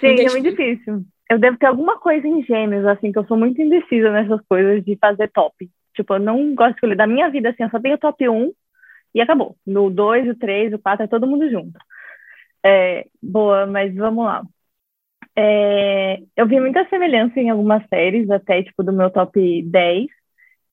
[0.00, 1.02] Gente, é muito difícil.
[1.30, 4.84] Eu devo ter alguma coisa em gêmeos, assim, que eu sou muito indecisa nessas coisas
[4.84, 5.68] de fazer top.
[5.94, 6.96] Tipo, eu não gosto de escolher.
[6.96, 8.52] Da minha vida, assim, eu só tenho top 1
[9.14, 9.56] e acabou.
[9.66, 11.78] No 2, o 3, o 4 é todo mundo junto.
[12.64, 14.42] É, boa, mas vamos lá.
[15.36, 20.06] É, eu vi muita semelhança em algumas séries, até, tipo, do meu top 10.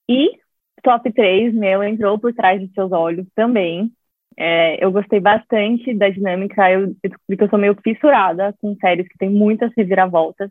[0.08, 0.41] E
[0.82, 3.92] top 3 meu entrou por trás de seus olhos também.
[4.36, 6.70] É, eu gostei bastante da dinâmica.
[6.70, 10.50] Eu eu descobri que eu sou meio fissurada com séries que tem muitas reviravoltas.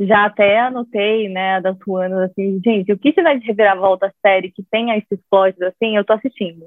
[0.00, 4.62] Já até anotei, né, das Ruanas, assim, gente, o que tiver de reviravolta série que
[4.70, 6.66] tenha esses plots assim, eu tô assistindo.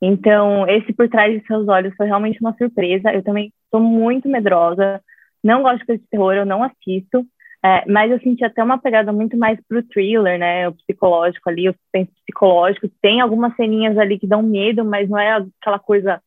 [0.00, 3.12] Então, esse Por Trás de Seus Olhos foi realmente uma surpresa.
[3.12, 5.00] Eu também sou muito medrosa,
[5.44, 7.24] não gosto de terror, eu não assisto.
[7.64, 10.68] É, mas eu senti até uma pegada muito mais pro thriller, né?
[10.68, 12.88] O psicológico ali, o suspense psicológico.
[13.00, 16.20] Tem algumas ceninhas ali que dão medo, mas não é aquela coisa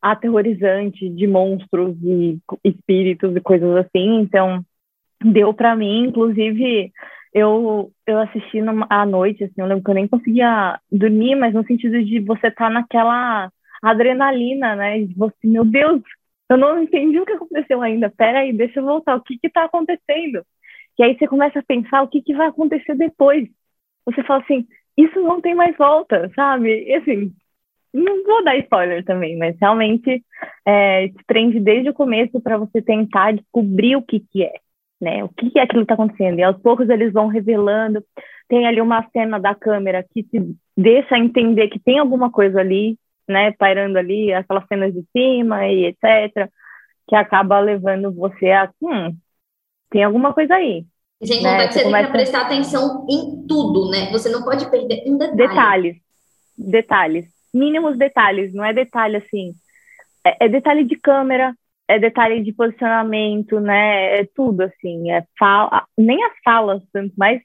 [0.00, 4.20] aterrorizante de monstros e espíritos e coisas assim.
[4.20, 4.64] Então,
[5.22, 6.06] deu para mim.
[6.06, 6.92] Inclusive,
[7.34, 11.52] eu, eu assisti numa, à noite, assim, eu lembro que eu nem conseguia dormir, mas
[11.54, 13.50] no sentido de você estar tá naquela
[13.82, 15.00] adrenalina, né?
[15.00, 16.02] De você, meu Deus,
[16.48, 18.10] eu não entendi o que aconteceu ainda.
[18.10, 19.16] Peraí, deixa eu voltar.
[19.16, 20.42] O que está acontecendo?
[20.98, 23.48] E aí você começa a pensar o que, que vai acontecer depois.
[24.04, 26.84] Você fala assim, isso não tem mais volta, sabe?
[26.84, 27.32] E assim,
[27.92, 30.24] não vou dar spoiler também, mas realmente
[30.66, 34.54] é, te prende desde o começo para você tentar descobrir o que, que é,
[35.00, 35.24] né?
[35.24, 36.38] O que, que é aquilo que está acontecendo.
[36.38, 38.04] E aos poucos eles vão revelando.
[38.48, 40.40] Tem ali uma cena da câmera que te
[40.76, 43.52] deixa entender que tem alguma coisa ali, né?
[43.52, 46.50] Pairando ali, aquelas cenas de cima e etc.
[47.06, 48.70] Que acaba levando você a.
[48.82, 49.16] Hum,
[49.90, 50.84] tem alguma coisa aí.
[51.22, 54.10] Sem Né, contar que você você tem que prestar atenção em tudo, né?
[54.12, 55.36] Você não pode perder um detalhe.
[55.36, 55.96] Detalhes.
[56.56, 57.26] Detalhes.
[57.52, 58.54] Mínimos detalhes.
[58.54, 59.52] Não é detalhe assim.
[60.24, 61.54] É, é detalhe de câmera,
[61.88, 64.20] é detalhe de posicionamento, né?
[64.20, 65.10] É tudo assim.
[65.10, 66.82] É fala, nem as falas,
[67.16, 67.42] mais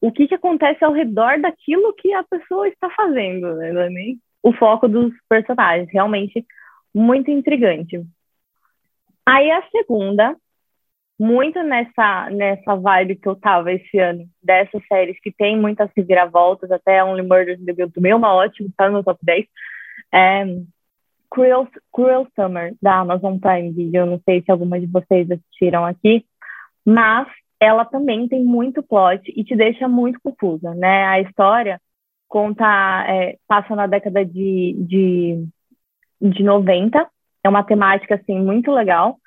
[0.00, 3.72] o que, que acontece ao redor daquilo que a pessoa está fazendo, né?
[3.72, 5.88] Não é nem o foco dos personagens.
[5.90, 6.44] Realmente
[6.94, 8.02] muito intrigante.
[9.24, 10.36] Aí a segunda,
[11.18, 16.70] muito nessa, nessa vibe que eu tava esse ano, dessas séries que tem muitas reviravoltas,
[16.70, 19.46] até Only Murders in the Building também uma ótima, tá no top 10.
[20.12, 20.44] É,
[21.30, 25.84] Cruel, Cruel Summer, da Amazon Prime Video, eu não sei se alguma de vocês assistiram
[25.84, 26.24] aqui,
[26.84, 27.26] mas
[27.58, 31.04] ela também tem muito plot e te deixa muito confusa, né?
[31.06, 31.80] A história
[32.28, 35.48] conta, é, passa na década de, de,
[36.20, 37.08] de 90,
[37.42, 39.18] é uma temática, assim, muito legal,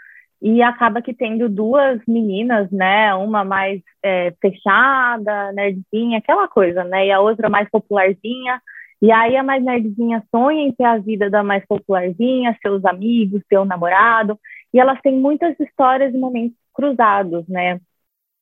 [0.41, 3.13] e acaba que tendo duas meninas, né?
[3.15, 7.07] Uma mais é, fechada, nerdzinha, aquela coisa, né?
[7.07, 8.61] E a outra mais popularzinha.
[9.01, 13.41] E aí a mais nerdzinha sonha em ter a vida da mais popularzinha, seus amigos,
[13.49, 14.39] seu namorado.
[14.73, 17.79] E elas têm muitas histórias e momentos cruzados, né?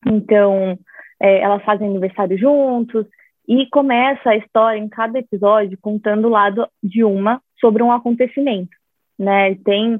[0.06, 0.78] Então,
[1.20, 3.06] é, elas fazem aniversário juntos.
[3.48, 8.76] E começa a história em cada episódio contando o lado de uma sobre um acontecimento,
[9.18, 9.56] né?
[9.64, 9.98] Tem,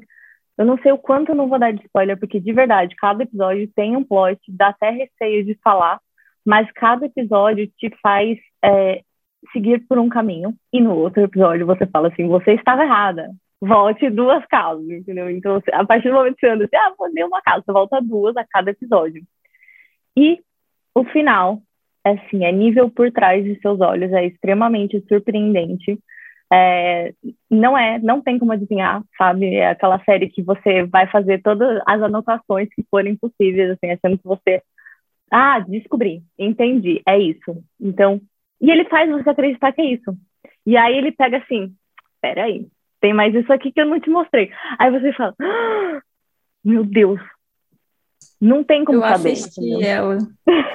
[0.58, 3.22] eu não sei o quanto eu não vou dar de spoiler, porque de verdade, cada
[3.22, 6.00] episódio tem um plot, dá até receio de falar,
[6.44, 9.02] mas cada episódio te faz é,
[9.52, 13.30] seguir por um caminho, e no outro episódio você fala assim, você estava errada,
[13.60, 15.30] volte duas casas, entendeu?
[15.30, 17.72] Então, a partir do momento que você anda assim, ah, vou ler uma casa, você
[17.72, 19.22] volta duas a cada episódio.
[20.16, 20.40] E
[20.94, 21.60] o final,
[22.04, 25.98] assim, é nível por trás de seus olhos, é extremamente surpreendente.
[26.52, 27.12] É,
[27.50, 29.54] não é, não tem como adivinhar, sabe?
[29.54, 34.18] É aquela série que você vai fazer todas as anotações que forem possíveis, assim, achando
[34.18, 34.62] que você,
[35.30, 37.62] ah, descobri, entendi, é isso.
[37.80, 38.20] Então,
[38.60, 40.16] e ele faz você acreditar que é isso.
[40.66, 41.74] E aí ele pega assim,
[42.20, 42.66] peraí,
[43.00, 44.50] tem mais isso aqui que eu não te mostrei.
[44.78, 46.00] Aí você fala, ah,
[46.64, 47.20] meu Deus,
[48.40, 49.32] não tem como eu saber.
[49.32, 50.18] Assisti ela.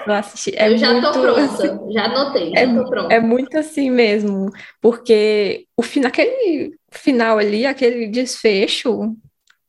[0.06, 0.58] Eu assisti.
[0.58, 3.14] É eu já muito, tô pronta, já anotei, já é, tô pronta.
[3.14, 4.50] É muito assim mesmo,
[4.82, 9.16] porque o final, aquele final ali, aquele desfecho,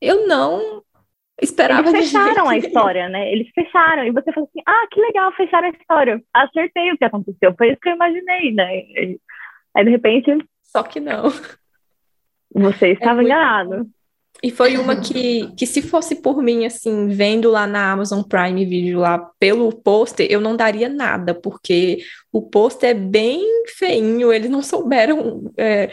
[0.01, 0.83] eu não
[1.41, 1.89] esperava.
[1.89, 3.31] Eles fecharam a história, né?
[3.31, 4.03] Eles fecharam.
[4.03, 6.23] E você falou assim: ah, que legal, fecharam a história.
[6.33, 7.55] Acertei o que aconteceu.
[7.57, 8.83] Foi isso que eu imaginei, né?
[9.75, 10.37] Aí, de repente.
[10.63, 11.31] Só que não.
[12.53, 13.87] Você estava é enganado.
[14.43, 18.65] E foi uma que, que, se fosse por mim, assim, vendo lá na Amazon Prime
[18.65, 21.99] Video, lá pelo pôster, eu não daria nada, porque
[22.31, 23.41] o pôster é bem
[23.77, 25.91] feinho, eles não souberam é,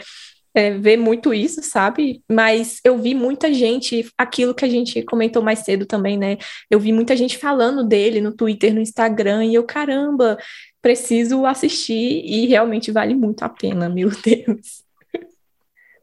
[0.53, 2.21] é, ver muito isso, sabe?
[2.29, 6.37] Mas eu vi muita gente, aquilo que a gente comentou mais cedo também, né?
[6.69, 10.37] Eu vi muita gente falando dele no Twitter, no Instagram, e eu, caramba,
[10.81, 14.82] preciso assistir, e realmente vale muito a pena, meu Deus.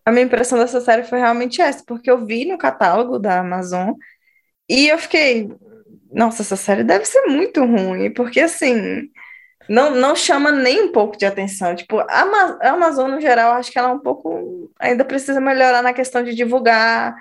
[0.04, 3.92] A minha impressão dessa série foi realmente essa, porque eu vi no catálogo da Amazon
[4.68, 5.50] e eu fiquei,
[6.12, 9.08] nossa, essa série deve ser muito ruim, porque assim,
[9.68, 11.74] não, não chama nem um pouco de atenção.
[11.76, 14.70] Tipo, a, Amazon, no geral, acho que ela é um pouco.
[14.80, 17.14] Ainda precisa melhorar na questão de divulgar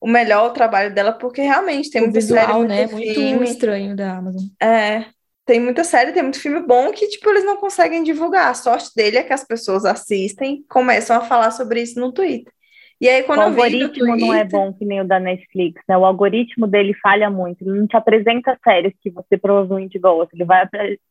[0.00, 2.86] o melhor o trabalho dela, porque realmente tem muita visual, série, né?
[2.86, 3.44] Muito filme.
[3.44, 4.42] estranho da Amazon.
[4.62, 5.06] É,
[5.46, 8.50] tem muita série, tem muito filme bom que, tipo, eles não conseguem divulgar.
[8.50, 12.12] A sorte dele é que as pessoas assistem e começam a falar sobre isso no
[12.12, 12.52] Twitter.
[13.00, 14.26] E aí, quando o algoritmo Twitter...
[14.26, 15.96] não é bom que nem o da Netflix, né?
[15.96, 17.62] O algoritmo dele falha muito.
[17.62, 20.34] Ele não te apresenta séries que você provavelmente gosta.
[20.34, 20.66] Ele vai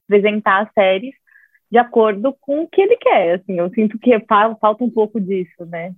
[0.05, 1.13] apresentar séries
[1.71, 3.35] de acordo com o que ele quer.
[3.35, 5.93] Assim, eu sinto que falta um pouco disso, né?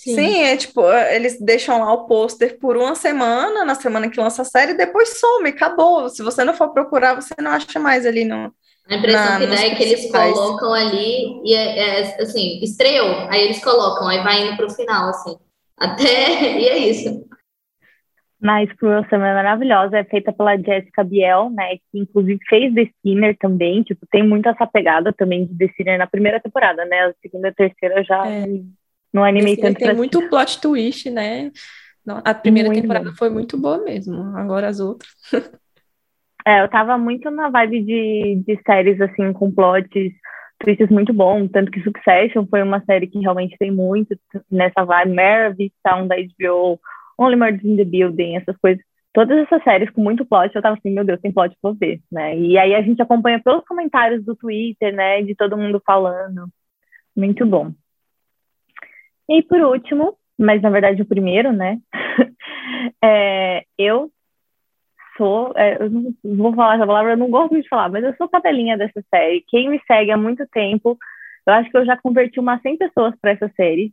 [0.00, 0.14] Sim.
[0.14, 4.40] Sim, é tipo, eles deixam lá o pôster por uma semana, na semana que lança
[4.40, 6.08] a série, depois some, acabou.
[6.08, 8.50] Se você não for procurar, você não acha mais ali no.
[8.88, 13.28] A impressão na, que dá é que eles colocam ali e é, é, assim, estreou,
[13.28, 15.36] aí eles colocam, aí vai indo para o final, assim.
[15.78, 16.30] Até.
[16.58, 17.28] e é isso.
[18.40, 22.88] Mas Cruel Summer é maravilhosa, é feita pela Jessica Biel, né, que inclusive fez The
[23.02, 27.00] Sinner também, tipo, tem muito essa pegada também de The Sinner na primeira temporada, né,
[27.00, 28.46] a segunda e a terceira já é.
[29.12, 29.78] Não animei tanto.
[29.78, 31.50] Tem muito plot twist, né,
[32.24, 33.16] a primeira muito temporada bom.
[33.16, 35.10] foi muito boa mesmo, agora as outras.
[36.46, 40.12] é, eu tava muito na vibe de, de séries, assim, com plots
[40.60, 44.16] twists muito bons, tanto que Succession foi uma série que realmente tem muito
[44.50, 46.78] nessa vibe, Mare Town da HBO,
[47.18, 48.82] Only Murders in the Building, essas coisas.
[49.12, 52.00] Todas essas séries com muito plot, eu tava assim, meu Deus, tem plot pra ver,
[52.12, 52.38] né?
[52.38, 56.46] E aí a gente acompanha pelos comentários do Twitter, né, de todo mundo falando.
[57.16, 57.72] Muito bom.
[59.30, 61.78] E por último, mas na verdade o primeiro, né?
[63.02, 64.10] é, eu
[65.16, 68.14] sou, é, eu não vou falar essa palavra, eu não gosto de falar, mas eu
[68.16, 69.44] sou cadelinha dessa série.
[69.48, 70.98] Quem me segue há muito tempo,
[71.46, 73.92] eu acho que eu já converti umas 100 pessoas para essa série,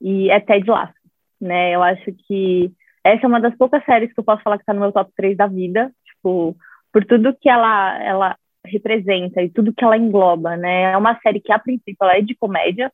[0.00, 0.98] e é Ted Lasso
[1.40, 1.74] né?
[1.74, 2.72] Eu acho que
[3.04, 5.10] essa é uma das poucas séries que eu posso falar que está no meu top
[5.16, 6.56] 3 da vida, tipo,
[6.92, 10.92] por tudo que ela, ela representa e tudo que ela engloba, né?
[10.92, 12.92] É uma série que, a princípio, ela é de comédia,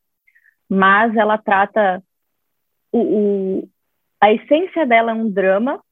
[0.74, 2.02] mas ela trata
[2.92, 3.68] o, o
[4.20, 5.82] a essência dela é um drama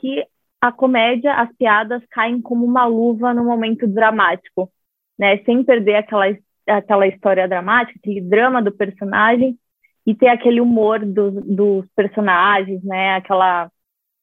[0.00, 0.24] que
[0.60, 4.70] a comédia, as piadas caem como uma luva no momento dramático,
[5.18, 5.38] né?
[5.44, 6.26] Sem perder aquela
[6.66, 9.58] aquela história dramática, aquele drama do personagem,
[10.06, 13.16] e ter aquele humor do, dos personagens, né?
[13.16, 13.70] Aquela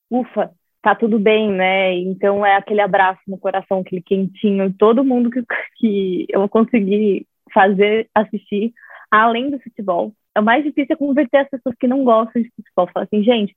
[0.09, 1.93] ufa, tá tudo bem, né?
[1.95, 5.43] Então é aquele abraço no coração, aquele quentinho, todo mundo que,
[5.77, 8.73] que eu consegui fazer assistir,
[9.11, 10.13] além do futebol.
[10.35, 12.89] É mais difícil é converter as pessoas que não gostam de futebol.
[12.93, 13.55] Falar assim, gente,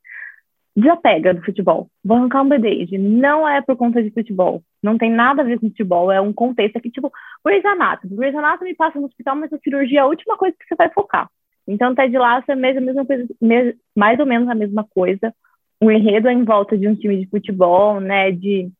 [0.74, 1.88] desapega do futebol.
[2.04, 2.96] Vou arrancar um band-aid.
[2.98, 4.62] Não é por conta de futebol.
[4.82, 6.10] Não tem nada a ver com futebol.
[6.10, 7.12] É um contexto aqui, tipo,
[7.44, 8.16] Grey's Anatomy.
[8.16, 10.90] Grey's Anatomy passa no hospital, mas a cirurgia é a última coisa que você vai
[10.90, 11.28] focar.
[11.66, 13.26] Então, Ted Lasso é mesmo, mesma coisa,
[13.94, 15.34] mais ou menos a mesma coisa.
[15.80, 18.70] O enredo é em volta de um time de futebol, né, de,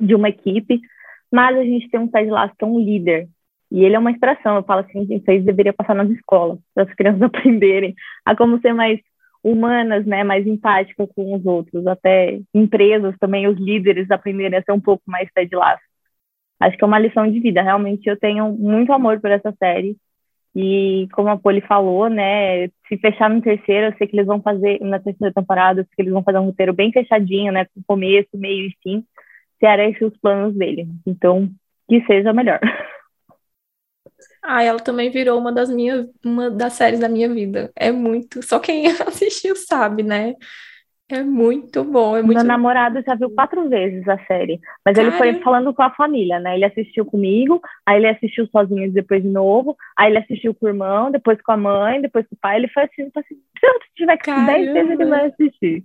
[0.00, 0.80] de uma equipe,
[1.30, 3.28] mas a gente tem um Ted Lasso que é um líder,
[3.70, 4.56] E ele é uma inspiração.
[4.56, 7.94] Eu falo assim, isso aí deveria passar nas escolas, para as crianças aprenderem
[8.24, 8.98] a como ser mais
[9.42, 14.72] humanas, né, mais empáticas com os outros, até empresas também, os líderes aprenderem a ser
[14.72, 15.82] um pouco mais pé de laço.
[16.60, 17.62] Acho que é uma lição de vida.
[17.62, 19.96] Realmente eu tenho muito amor por essa série.
[20.56, 24.42] E como a Poli falou, né, se fechar no terceiro, eu sei que eles vão
[24.42, 27.66] fazer, na terceira temporada, eu sei que eles vão fazer um roteiro bem fechadinho, né,
[27.66, 29.04] com começo, meio e fim,
[29.60, 30.88] se era esses os planos dele.
[31.06, 31.48] Então,
[31.88, 32.60] que seja melhor.
[34.42, 37.72] Ah, ela também virou uma das minhas, uma das séries da minha vida.
[37.76, 40.34] É muito, só quem assistiu sabe, né?
[41.10, 45.08] É muito bom, é muito Meu namorado já viu quatro vezes a série, mas Cara...
[45.08, 46.54] ele foi falando com a família, né?
[46.54, 50.68] Ele assistiu comigo, aí ele assistiu sozinho depois de novo, aí ele assistiu com o
[50.68, 54.18] irmão, depois com a mãe, depois com o pai, ele foi assistindo, assim, se tiver
[54.18, 55.84] que dez vezes ele vai assistir.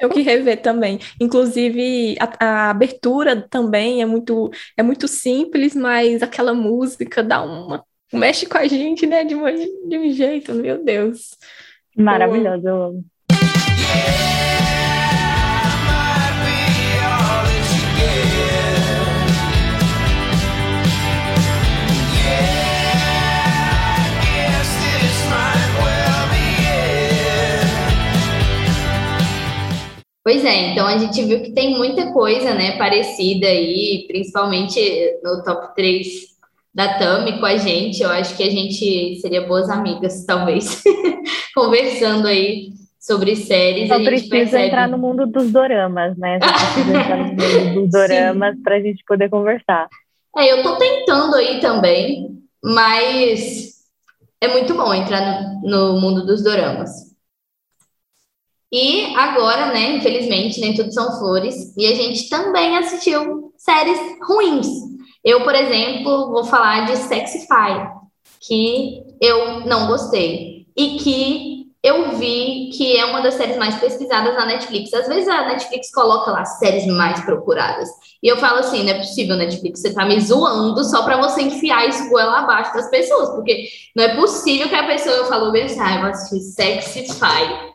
[0.00, 0.98] Eu que rever também.
[1.20, 7.84] Inclusive, a, a, abertura também é muito, é muito simples, mas aquela música dá uma...
[8.10, 9.24] mexe com a gente, né?
[9.24, 11.36] De, uma, de um jeito, meu Deus.
[11.94, 13.13] Maravilhoso, eu amo.
[30.24, 34.80] Pois é, então a gente viu que tem muita coisa, né, parecida aí, principalmente
[35.22, 36.06] no top 3
[36.74, 38.02] da Tami com a gente.
[38.02, 40.82] Eu acho que a gente seria boas amigas, talvez,
[41.54, 42.72] conversando aí
[43.04, 43.88] sobre séries.
[43.88, 44.66] Só precisa percebe...
[44.66, 46.38] entrar no mundo dos doramas, né?
[46.42, 49.88] Só precisa entrar no mundo dos doramas para a gente poder conversar.
[50.36, 53.74] É, eu tô tentando aí também, mas
[54.40, 55.20] é muito bom entrar
[55.62, 56.90] no, no mundo dos doramas.
[58.72, 64.66] E agora, né, infelizmente, nem tudo são flores, e a gente também assistiu séries ruins.
[65.22, 67.86] Eu, por exemplo, vou falar de Sexify,
[68.40, 70.66] que eu não gostei.
[70.76, 74.94] E que eu vi que é uma das séries mais pesquisadas na Netflix.
[74.94, 77.90] Às vezes a Netflix coloca lá séries mais procuradas.
[78.22, 81.42] E eu falo assim, não é possível, Netflix, você tá me zoando só para você
[81.42, 85.64] enfiar isso goela abaixo das pessoas, porque não é possível que a pessoa falou bem
[85.64, 87.74] assim, ah, eu vou assistir Sexify.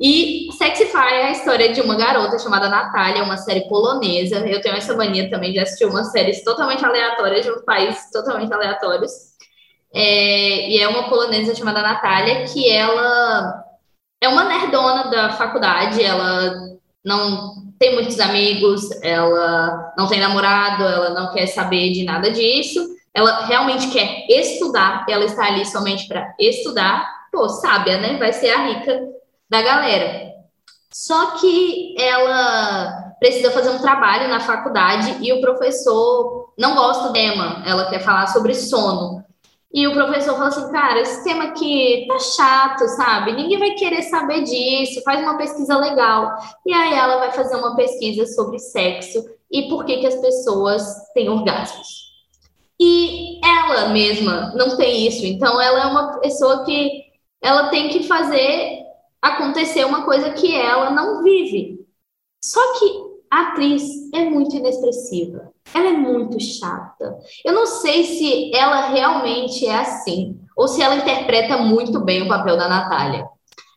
[0.00, 4.44] E Sexify é a história de uma garota chamada Natália, uma série polonesa.
[4.48, 8.52] Eu tenho essa mania também de assistir umas séries totalmente aleatórias de uns países totalmente
[8.52, 9.37] aleatórios.
[9.92, 13.64] É, e é uma polonesa chamada Natália, que ela
[14.20, 21.10] é uma nerdona da faculdade, ela não tem muitos amigos, ela não tem namorado, ela
[21.10, 22.96] não quer saber de nada disso.
[23.14, 27.08] Ela realmente quer estudar, ela está ali somente para estudar.
[27.32, 28.16] Pô, sábia, né?
[28.18, 29.08] Vai ser a rica
[29.48, 30.28] da galera.
[30.92, 37.12] Só que ela precisa fazer um trabalho na faculdade e o professor não gosta do
[37.12, 39.24] tema, ela quer falar sobre sono.
[39.72, 43.32] E o professor fala assim, cara, esse tema aqui tá chato, sabe?
[43.32, 46.36] Ninguém vai querer saber disso, faz uma pesquisa legal.
[46.64, 50.82] E aí ela vai fazer uma pesquisa sobre sexo e por que, que as pessoas
[51.12, 52.08] têm orgasmos.
[52.80, 57.04] E ela mesma não tem isso, então ela é uma pessoa que
[57.42, 58.84] ela tem que fazer
[59.20, 61.84] acontecer uma coisa que ela não vive.
[62.42, 63.82] Só que a atriz
[64.14, 65.52] é muito inexpressiva.
[65.74, 67.18] Ela é muito chata.
[67.44, 72.28] Eu não sei se ela realmente é assim ou se ela interpreta muito bem o
[72.28, 73.26] papel da Natália.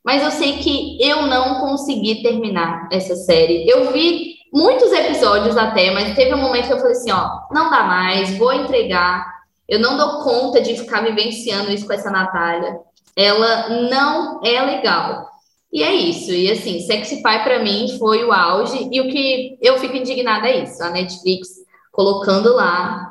[0.04, 3.70] Mas eu sei que eu não consegui terminar essa série.
[3.70, 7.70] Eu vi muitos episódios até, mas teve um momento que eu falei assim, ó, não
[7.70, 9.42] dá mais, vou entregar.
[9.68, 12.80] Eu não dou conta de ficar vivenciando isso com essa Natália.
[13.16, 15.31] Ela não é legal.
[15.72, 16.32] E é isso.
[16.32, 18.90] E assim, Sexify para mim foi o auge.
[18.92, 21.50] E o que eu fico indignada é isso: a Netflix
[21.92, 23.10] colocando lá.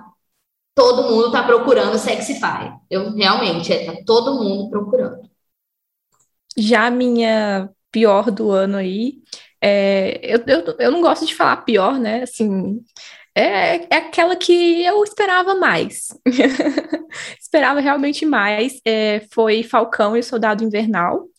[0.74, 2.72] Todo mundo tá procurando Sexify.
[2.90, 5.28] Eu realmente, é, tá todo mundo procurando.
[6.56, 9.18] Já a minha pior do ano aí,
[9.60, 12.22] é, eu, eu, eu não gosto de falar pior, né?
[12.22, 12.82] Assim,
[13.34, 16.08] é, é aquela que eu esperava mais.
[17.40, 18.80] esperava realmente mais.
[18.84, 21.29] É, foi Falcão e Soldado Invernal.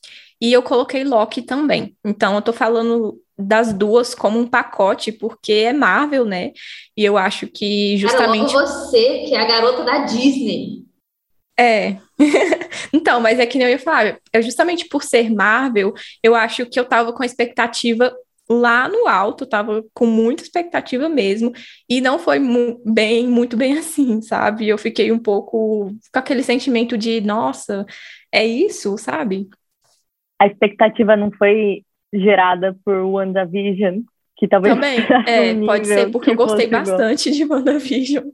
[0.42, 1.96] E eu coloquei Loki também.
[2.04, 6.52] Então, eu tô falando das duas como um pacote, porque é Marvel, né?
[6.98, 8.54] E eu acho que justamente.
[8.54, 10.86] Cara, você, que é a garota da Disney.
[11.60, 11.98] É.
[12.94, 16.66] então, mas é que nem eu ia falar, é justamente por ser Marvel, eu acho
[16.66, 18.12] que eu tava com a expectativa
[18.50, 21.54] lá no alto, tava com muita expectativa mesmo,
[21.90, 24.68] e não foi mu bem, muito bem assim, sabe?
[24.68, 27.86] Eu fiquei um pouco com aquele sentimento de, nossa,
[28.32, 29.48] é isso, sabe?
[30.42, 34.02] A expectativa não foi gerada por WandaVision,
[34.36, 36.84] que talvez Também, é, pode ser porque eu gostei igual.
[36.84, 38.26] bastante de WandaVision.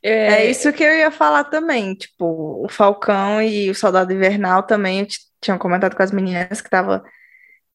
[0.00, 4.62] É, É isso que eu ia falar também, tipo, o Falcão e o Soldado Invernal
[4.62, 5.06] também, eu
[5.40, 7.02] tinha comentado com as meninas que tava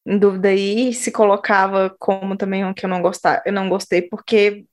[0.06, 4.00] em dúvida aí, se colocava como também um que eu não gostar, eu não gostei,
[4.00, 4.64] porque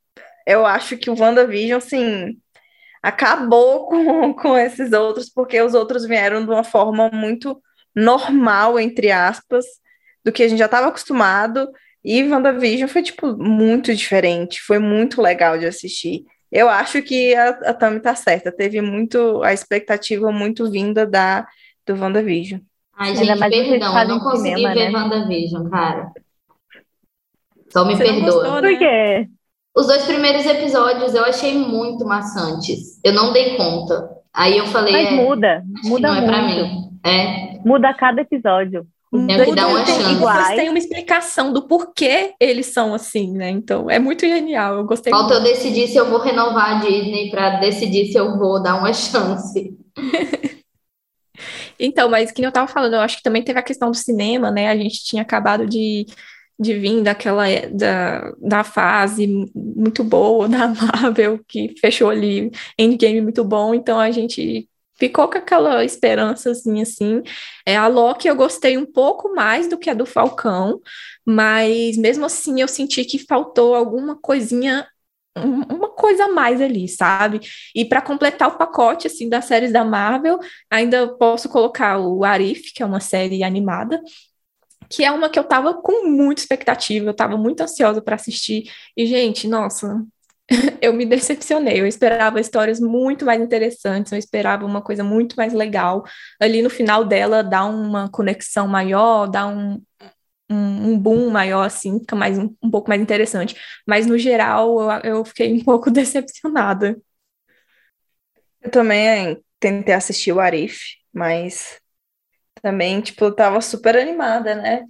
[0.47, 2.37] eu acho que o WandaVision, assim,
[3.03, 7.61] acabou com, com esses outros, porque os outros vieram de uma forma muito
[8.03, 9.65] normal, entre aspas,
[10.23, 11.67] do que a gente já estava acostumado,
[12.03, 16.23] e WandaVision foi, tipo, muito diferente, foi muito legal de assistir.
[16.51, 21.45] Eu acho que a, a Tami tá certa, teve muito, a expectativa muito vinda da,
[21.85, 22.61] do WandaVision.
[22.97, 24.97] Ai, Ainda gente, mais vocês perdão, eu não consegui cinema, ver né?
[24.99, 26.11] WandaVision, cara.
[27.69, 28.31] Só me Você perdoa.
[28.31, 28.69] gostou, né?
[28.69, 29.29] Por quê?
[29.77, 32.99] Os dois primeiros episódios eu achei muito maçantes.
[33.03, 34.09] Eu não dei conta.
[34.33, 36.65] Aí eu falei, Mas é, muda, que muda não é pra muito.
[36.67, 36.78] mim.
[37.05, 38.85] É, Muda a cada episódio.
[39.11, 40.55] Tenho que dar uma e tem- chance.
[40.55, 43.49] Têm uma explicação do porquê eles são assim, né?
[43.49, 44.75] Então, é muito genial.
[44.75, 45.51] Eu gostei falta eu muito.
[45.53, 49.75] decidir se eu vou renovar a Disney pra decidir se eu vou dar uma chance.
[51.79, 54.51] Então, mas que eu tava falando, eu acho que também teve a questão do cinema,
[54.51, 54.67] né?
[54.69, 56.05] A gente tinha acabado de,
[56.59, 59.25] de vir daquela é- da, da fase
[59.55, 64.67] muito boa da Marvel, que fechou ali Endgame muito bom, então a gente
[64.99, 67.21] ficou com aquela esperançazinha assim.
[67.65, 70.79] É, a Loki eu gostei um pouco mais do que a do Falcão,
[71.25, 74.87] mas mesmo assim eu senti que faltou alguma coisinha
[75.37, 77.39] um- uma coisa a mais ali, sabe?
[77.75, 80.39] E para completar o pacote assim das séries da Marvel,
[80.69, 84.01] ainda posso colocar o Arif, que é uma série animada,
[84.89, 88.71] que é uma que eu tava com muita expectativa, eu tava muito ansiosa para assistir.
[88.97, 90.03] E, gente, nossa,
[90.81, 91.79] eu me decepcionei.
[91.79, 96.03] Eu esperava histórias muito mais interessantes, eu esperava uma coisa muito mais legal.
[96.39, 99.81] Ali no final dela dá uma conexão maior, dá um,
[100.49, 103.55] um, um boom maior, assim, fica mais um, um pouco mais interessante.
[103.87, 106.97] Mas no geral, eu, eu fiquei um pouco decepcionada.
[108.61, 110.79] Eu também eh, tentei assistir o Arif,
[111.13, 111.79] mas
[112.61, 114.85] também, tipo, eu tava super animada, né?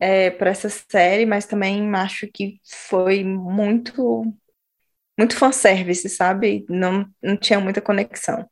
[0.00, 4.24] É, para essa série, mas também acho que foi muito,
[5.20, 6.64] muito fanservice, sabe?
[6.68, 8.48] Não, não tinha muita conexão.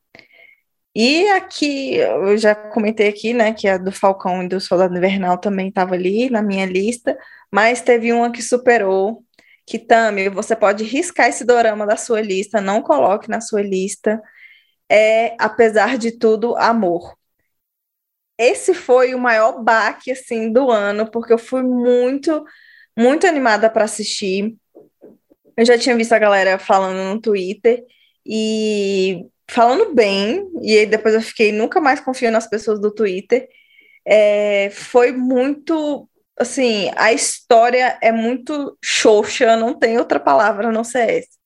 [0.95, 5.39] E aqui, eu já comentei aqui, né, que a do Falcão e do Soldado Invernal
[5.39, 7.17] também estava ali na minha lista,
[7.53, 9.25] mas teve uma que superou,
[9.67, 14.21] que Tami, você pode riscar esse dorama da sua lista, não coloque na sua lista,
[14.91, 17.17] é, apesar de tudo, amor.
[18.39, 22.45] Esse foi o maior baque, assim, do ano, porque eu fui muito,
[22.97, 24.57] muito animada para assistir.
[25.59, 27.85] Eu já tinha visto a galera falando no Twitter
[28.25, 33.49] e falando bem, e depois eu fiquei nunca mais confio nas pessoas do Twitter.
[34.07, 41.11] É, foi muito, assim, a história é muito xoxa, não tem outra palavra não ser
[41.11, 41.39] essa.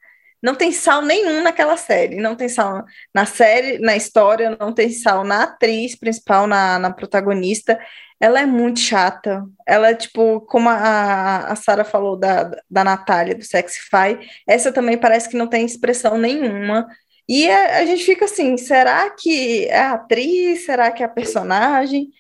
[0.43, 2.85] Não tem sal nenhum naquela série, não tem sal
[3.15, 7.81] na série, na história, não tem sal na atriz principal, na, na protagonista.
[8.23, 9.45] Ela é muito chata.
[9.67, 14.17] Ela é tipo, como a, a Sara falou da, da Natália, do Sexify,
[14.47, 16.87] essa também parece que não tem expressão nenhuma.
[17.29, 20.65] E a, a gente fica assim, será que é a atriz?
[20.65, 22.11] Será que é a personagem?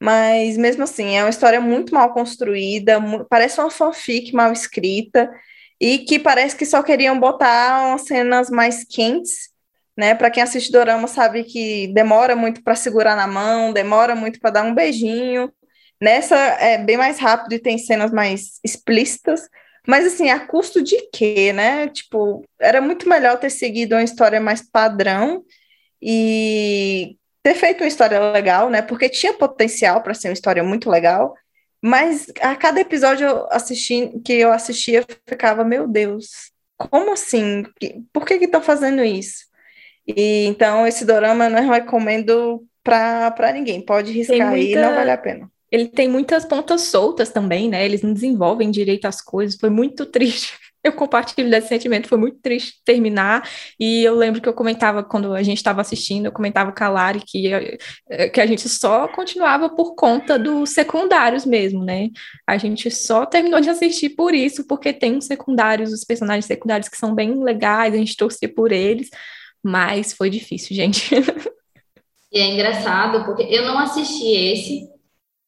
[0.00, 5.28] Mas mesmo assim, é uma história muito mal construída, parece uma fanfic mal escrita,
[5.80, 9.47] e que parece que só queriam botar umas cenas mais quentes,
[9.98, 10.14] né?
[10.14, 14.50] Para quem assiste Dorama sabe que demora muito para segurar na mão, demora muito para
[14.50, 15.52] dar um beijinho.
[16.00, 19.48] Nessa é bem mais rápido e tem cenas mais explícitas,
[19.84, 21.88] mas assim, a custo de quê, né?
[21.88, 25.42] Tipo, era muito melhor ter seguido uma história mais padrão
[26.00, 28.82] e ter feito uma história legal, né?
[28.82, 31.34] Porque tinha potencial para ser uma história muito legal,
[31.82, 37.64] mas a cada episódio eu assisti, que eu assistia, eu ficava, meu Deus, como assim?
[38.12, 39.47] Por que estão fazendo isso?
[40.08, 43.80] E então esse dorama eu não recomendo para para ninguém.
[43.80, 45.50] Pode riscar aí, muita- não vale a pena.
[45.70, 47.84] Ele tem muitas pontas soltas também, né?
[47.84, 49.60] Eles não desenvolvem direito as coisas.
[49.60, 50.54] Foi muito triste.
[50.82, 52.08] Eu compartilho desse sentimento.
[52.08, 53.46] Foi muito triste terminar.
[53.78, 56.88] E eu lembro que eu comentava quando a gente estava assistindo, eu comentava com a
[56.88, 57.52] Lari que,
[58.08, 62.08] eh, que a gente só continuava por conta dos secundários mesmo, né?
[62.46, 66.88] A gente só terminou de assistir por isso, porque tem os secundários, os personagens secundários
[66.88, 69.10] que são bem legais, a gente torcia por eles.
[69.62, 71.10] Mas foi difícil, gente.
[72.30, 74.86] E é engraçado, porque eu não assisti esse,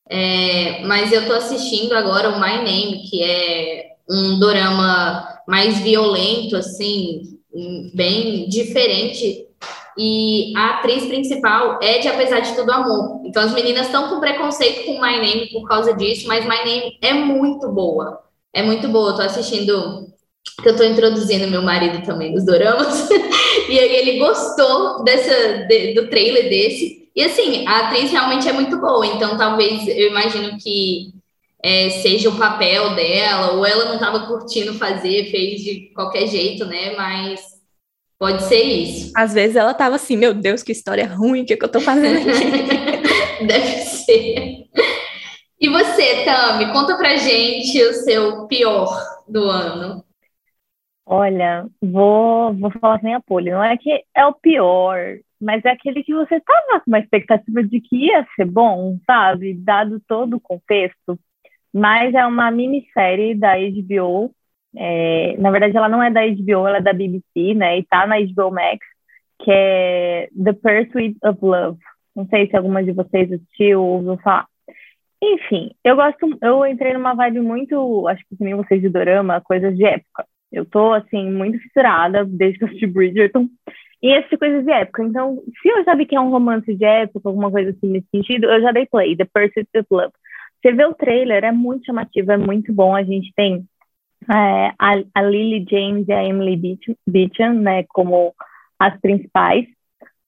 [0.09, 6.57] é, mas eu tô assistindo agora o My Name, que é um dorama mais violento,
[6.57, 7.39] assim,
[7.95, 9.47] bem diferente.
[9.99, 13.21] E a atriz principal é de Apesar de Tudo Amor.
[13.27, 16.99] Então as meninas estão com preconceito com My Name por causa disso, mas My Name
[17.03, 18.21] é muito boa.
[18.53, 19.11] é muito boa.
[19.11, 20.09] Eu tô assistindo,
[20.63, 23.09] que eu tô introduzindo meu marido também nos doramas,
[23.69, 27.09] e aí ele gostou dessa, de, do trailer desse.
[27.15, 31.13] E assim, a atriz realmente é muito boa, então talvez eu imagino que
[31.63, 36.65] é, seja o papel dela, ou ela não estava curtindo fazer, fez de qualquer jeito,
[36.65, 36.95] né?
[36.97, 37.41] Mas
[38.19, 39.13] pode ser isso.
[39.15, 41.83] Às vezes ela estava assim, meu Deus, que história ruim, o que, que eu estou
[41.83, 43.45] fazendo aqui?
[43.45, 44.67] Deve ser.
[45.61, 50.03] E você, Tami, conta pra gente o seu pior do ano.
[51.13, 53.55] Olha, vou, vou falar sem apoio.
[53.55, 54.97] Não é que é o pior,
[55.41, 59.55] mas é aquele que você estava com uma expectativa de que ia ser bom, sabe?
[59.55, 61.19] Dado todo o contexto.
[61.75, 64.33] Mas é uma minissérie da HBO.
[64.77, 67.79] É, na verdade, ela não é da HBO, ela é da BBC, né?
[67.79, 68.79] E tá na HBO Max,
[69.41, 71.79] que é The Pursuit of Love.
[72.15, 74.47] Não sei se alguma de vocês assistiu ou ouviu falar.
[75.21, 79.77] Enfim, eu gosto, eu entrei numa vibe muito, acho que nem vocês de dorama, coisas
[79.77, 80.25] de época.
[80.53, 83.49] Eu tô, assim, muito fissurada desde que eu assisti Bridgerton
[84.03, 85.05] e essas coisas de época.
[85.05, 88.09] Então, se eu já vi que é um romance de época, alguma coisa assim nesse
[88.11, 90.13] sentido, eu já dei play, The Pursuit of Love.
[90.61, 92.95] Você vê o trailer, é muito chamativo, é muito bom.
[92.95, 93.65] A gente tem
[94.29, 98.35] é, a, a, Lily James e a Emily Beecham, né, como
[98.79, 99.67] as principais.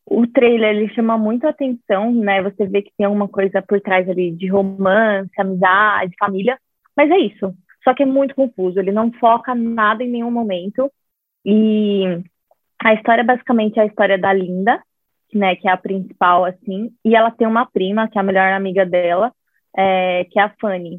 [0.07, 2.43] O trailer ele chama muito a atenção, né?
[2.43, 6.59] Você vê que tem alguma coisa por trás ali de romance, amizade, família,
[6.97, 7.55] mas é isso.
[7.85, 10.91] Só que é muito confuso, ele não foca nada em nenhum momento.
[11.45, 12.23] E
[12.79, 14.83] a história basicamente é a história da Linda,
[15.35, 18.53] né, que é a principal assim, e ela tem uma prima, que é a melhor
[18.53, 19.33] amiga dela,
[19.77, 20.99] é, que é a Fanny.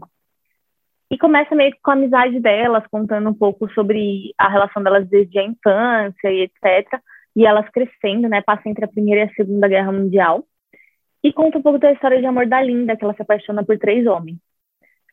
[1.13, 5.07] E começa meio que com a amizade delas, contando um pouco sobre a relação delas
[5.07, 6.99] desde a infância e etc.
[7.35, 8.41] E elas crescendo, né?
[8.41, 10.43] Passa entre a Primeira e a Segunda Guerra Mundial.
[11.23, 13.77] E conta um pouco da história de amor da Linda, que ela se apaixona por
[13.77, 14.39] três homens.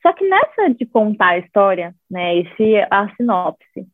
[0.03, 2.38] Só que nessa de contar a história, né?
[2.38, 3.86] Esse a sinopse.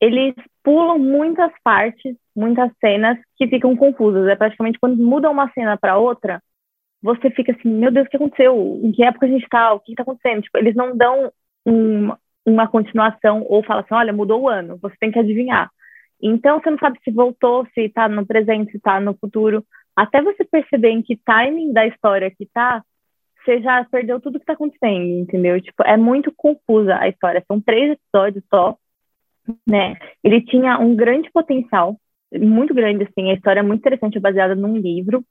[0.00, 0.34] Eles
[0.64, 4.26] pulam muitas partes, muitas cenas que ficam confusas.
[4.28, 6.42] É praticamente quando muda uma cena para outra,
[7.02, 8.80] você fica assim, meu Deus, o que aconteceu?
[8.82, 9.72] Em que época a gente está?
[9.72, 10.42] O que está acontecendo?
[10.42, 11.32] Tipo, eles não dão
[11.66, 12.12] um,
[12.46, 15.70] uma continuação ou falam assim, olha, mudou o ano, você tem que adivinhar.
[16.20, 19.64] Então, você não sabe se voltou, se está no presente, se está no futuro.
[19.96, 22.82] Até você perceber em que timing da história que está,
[23.44, 25.60] você já perdeu tudo que está acontecendo, entendeu?
[25.60, 27.44] Tipo, é muito confusa a história.
[27.46, 28.76] São três episódios só,
[29.68, 29.96] né?
[30.22, 31.96] Ele tinha um grande potencial,
[32.32, 33.30] muito grande, assim.
[33.30, 35.24] A história é muito interessante, é baseada num livro.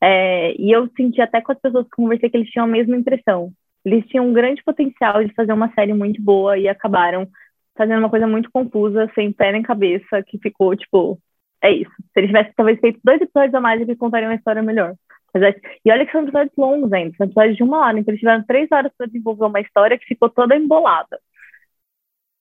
[0.00, 2.96] É, e eu senti até com as pessoas que conversei que eles tinham a mesma
[2.96, 3.52] impressão.
[3.84, 7.28] Eles tinham um grande potencial de fazer uma série muito boa e acabaram
[7.76, 11.18] fazendo uma coisa muito confusa, sem pé nem cabeça, que ficou, tipo,
[11.62, 11.90] é isso.
[12.12, 14.94] Se eles tivessem talvez feito dois episódios a mais, eles contariam uma história melhor.
[15.34, 15.54] É,
[15.84, 18.44] e olha que são episódios longos ainda, são episódios de uma hora, então eles tiveram
[18.44, 21.18] três horas para desenvolver uma história que ficou toda embolada.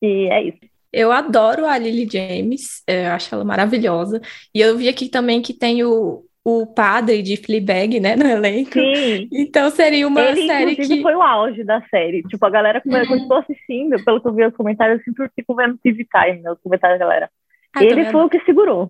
[0.01, 0.59] E é isso.
[0.91, 4.19] Eu adoro a Lily James, eu acho ela maravilhosa.
[4.53, 8.73] E eu vi aqui também que tem o, o padre de Fleabag, né, no elenco.
[8.73, 9.27] Sim.
[9.31, 11.01] Então seria uma Ele, série que...
[11.01, 12.23] foi o auge da série.
[12.23, 13.05] Tipo, a galera uhum.
[13.05, 16.51] continuou assistindo, pelo que eu vi os comentários, eu sempre fico vendo TV Time, né,
[16.51, 17.29] os comentários da galera.
[17.75, 18.89] Ah, Ele foi o que segurou.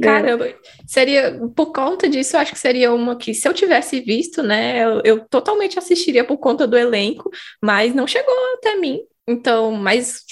[0.00, 0.46] Caramba,
[0.86, 4.84] seria, por conta disso, eu acho que seria uma que, se eu tivesse visto, né,
[4.84, 7.30] eu, eu totalmente assistiria por conta do elenco,
[7.62, 9.00] mas não chegou até mim.
[9.26, 10.24] Então, mas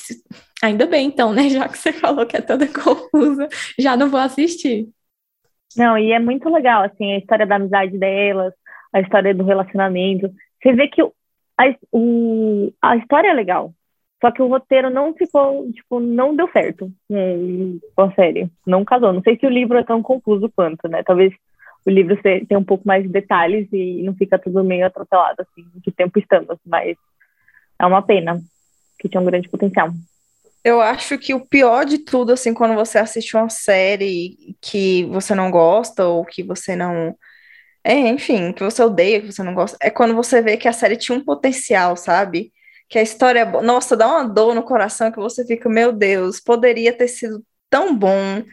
[0.63, 3.49] ainda bem, então, né, já que você falou que é toda confusa,
[3.79, 4.89] já não vou assistir.
[5.77, 8.55] Não, e é muito legal, assim, a história da amizade delas,
[8.93, 10.33] a história do relacionamento.
[10.63, 13.75] Você vê que a, o, a história é legal,
[14.21, 18.51] só que o roteiro não ficou, tipo, não deu certo com a série.
[18.67, 19.13] Não casou.
[19.13, 21.03] Não sei se o livro é tão confuso quanto, né?
[21.03, 21.33] Talvez
[21.85, 25.67] o livro tenha um pouco mais de detalhes e não fica tudo meio atropelado, assim,
[25.77, 26.59] de tempo estamos.
[26.65, 26.97] Mas
[27.79, 28.41] é uma pena,
[28.99, 29.93] que tinha um grande potencial.
[30.65, 35.35] Eu acho que o pior de tudo, assim, quando você assiste uma série que você
[35.35, 37.15] não gosta ou que você não.
[37.85, 40.73] É, enfim, que você odeia, que você não gosta, é quando você vê que a
[40.73, 42.51] série tinha um potencial, sabe?
[42.89, 43.63] Que a história é boa.
[43.63, 47.97] Nossa, dá uma dor no coração que você fica, meu Deus, poderia ter sido tão
[47.97, 48.45] bom,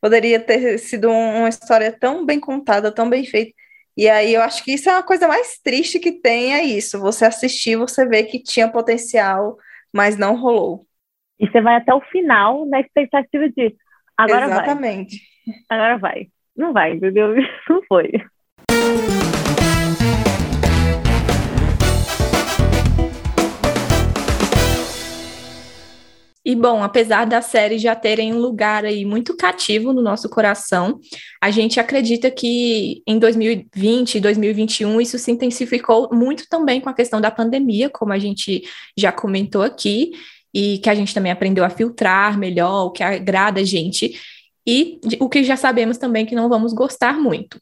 [0.00, 3.52] poderia ter sido uma história tão bem contada, tão bem feita.
[3.96, 6.98] E aí eu acho que isso é uma coisa mais triste que tem, é isso.
[7.00, 9.56] Você assistir, você vê que tinha potencial,
[9.92, 10.86] mas não rolou.
[11.38, 13.76] E você vai até o final na expectativa de
[14.16, 15.20] agora Exatamente.
[15.46, 15.78] vai.
[15.78, 16.28] Agora vai.
[16.56, 17.34] Não vai, entendeu?
[17.68, 18.10] Não foi.
[26.44, 30.98] E bom, apesar das séries já terem um lugar aí muito cativo no nosso coração,
[31.40, 36.94] a gente acredita que em 2020 e 2021 isso se intensificou muito também com a
[36.94, 38.62] questão da pandemia, como a gente
[38.98, 40.10] já comentou aqui,
[40.52, 44.20] e que a gente também aprendeu a filtrar melhor o que agrada a gente,
[44.66, 47.58] e o que já sabemos também que não vamos gostar muito.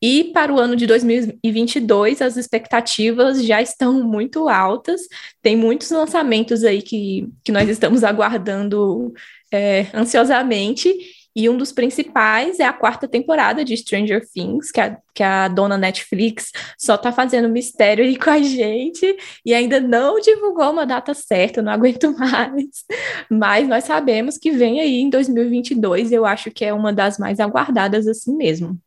[0.00, 5.00] E para o ano de 2022, as expectativas já estão muito altas,
[5.42, 9.12] tem muitos lançamentos aí que, que nós estamos aguardando
[9.52, 10.94] é, ansiosamente,
[11.36, 15.48] e um dos principais é a quarta temporada de Stranger Things, que a, que a
[15.48, 20.86] dona Netflix só está fazendo mistério aí com a gente e ainda não divulgou uma
[20.86, 22.84] data certa, não aguento mais.
[23.30, 27.38] Mas nós sabemos que vem aí em 2022, eu acho que é uma das mais
[27.38, 28.80] aguardadas assim mesmo.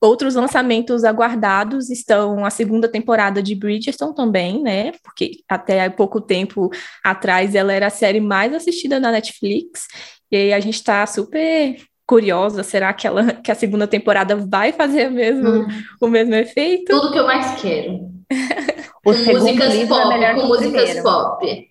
[0.00, 4.92] Outros lançamentos aguardados estão a segunda temporada de Bridgerton também, né?
[5.02, 6.70] Porque até pouco tempo
[7.04, 9.88] atrás ela era a série mais assistida na Netflix.
[10.30, 11.76] E aí a gente está super
[12.06, 15.68] curiosa, será que, ela, que a segunda temporada vai fazer mesmo, hum.
[16.00, 16.90] o mesmo efeito?
[16.90, 18.08] Tudo que eu mais quero.
[19.04, 21.68] com músicas é pop, é com músicas pop.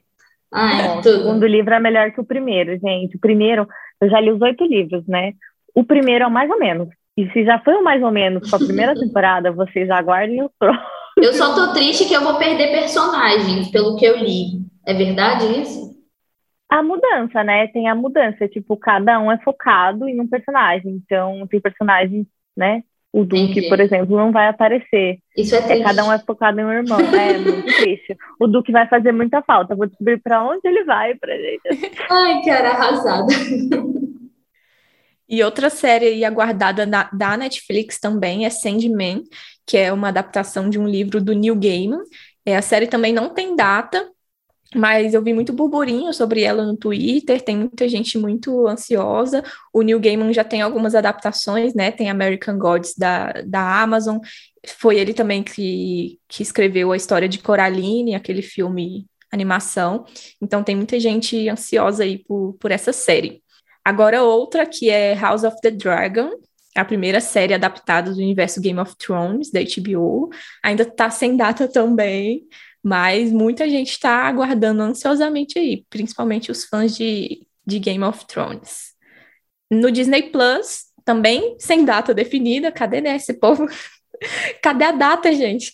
[0.53, 3.17] Ai, o segundo livro é melhor que o primeiro, gente.
[3.17, 3.67] O primeiro,
[4.01, 5.33] eu já li os oito livros, né?
[5.73, 6.87] O primeiro é o mais ou menos.
[7.17, 10.51] E se já foi o mais ou menos com a primeira temporada, vocês aguardem o
[10.59, 10.85] próximo.
[11.17, 14.61] Eu só tô triste que eu vou perder personagens, pelo que eu li.
[14.85, 15.97] É verdade isso?
[16.69, 17.67] A mudança, né?
[17.67, 18.47] Tem a mudança.
[18.47, 21.01] Tipo, cada um é focado em um personagem.
[21.03, 22.83] Então, tem personagens, né?
[23.11, 23.69] O Duque, Entendi.
[23.69, 25.17] por exemplo, não vai aparecer.
[25.35, 25.81] Isso é triste.
[25.81, 26.99] É, cada um é focado em um irmão.
[26.99, 28.15] É muito triste.
[28.39, 29.75] O Duque vai fazer muita falta.
[29.75, 31.95] Vou descobrir para onde ele vai pra gente.
[32.11, 33.33] Ai, cara, arrasada.
[35.29, 39.23] E outra série aguardada da, da Netflix também é Sandman,
[39.65, 42.01] que é uma adaptação de um livro do Neil Gaiman.
[42.45, 44.09] É, a série também não tem data,
[44.73, 49.43] mas eu vi muito burburinho sobre ela no Twitter, tem muita gente muito ansiosa.
[49.73, 51.91] O Neil Gaiman já tem algumas adaptações, né?
[51.91, 54.19] Tem American Gods da, da Amazon.
[54.65, 60.05] Foi ele também que, que escreveu a história de Coraline, aquele filme animação.
[60.41, 63.41] Então tem muita gente ansiosa aí por, por essa série.
[63.87, 66.31] Agora outra que é House of the Dragon,
[66.75, 70.29] a primeira série adaptada do universo Game of Thrones da HBO.
[70.61, 72.45] Ainda está sem data também,
[72.83, 78.91] mas muita gente está aguardando ansiosamente aí, principalmente os fãs de, de Game of Thrones.
[79.71, 83.67] No Disney Plus, também sem data definida, cadê né, esse povo?
[84.61, 85.71] cadê a data, gente?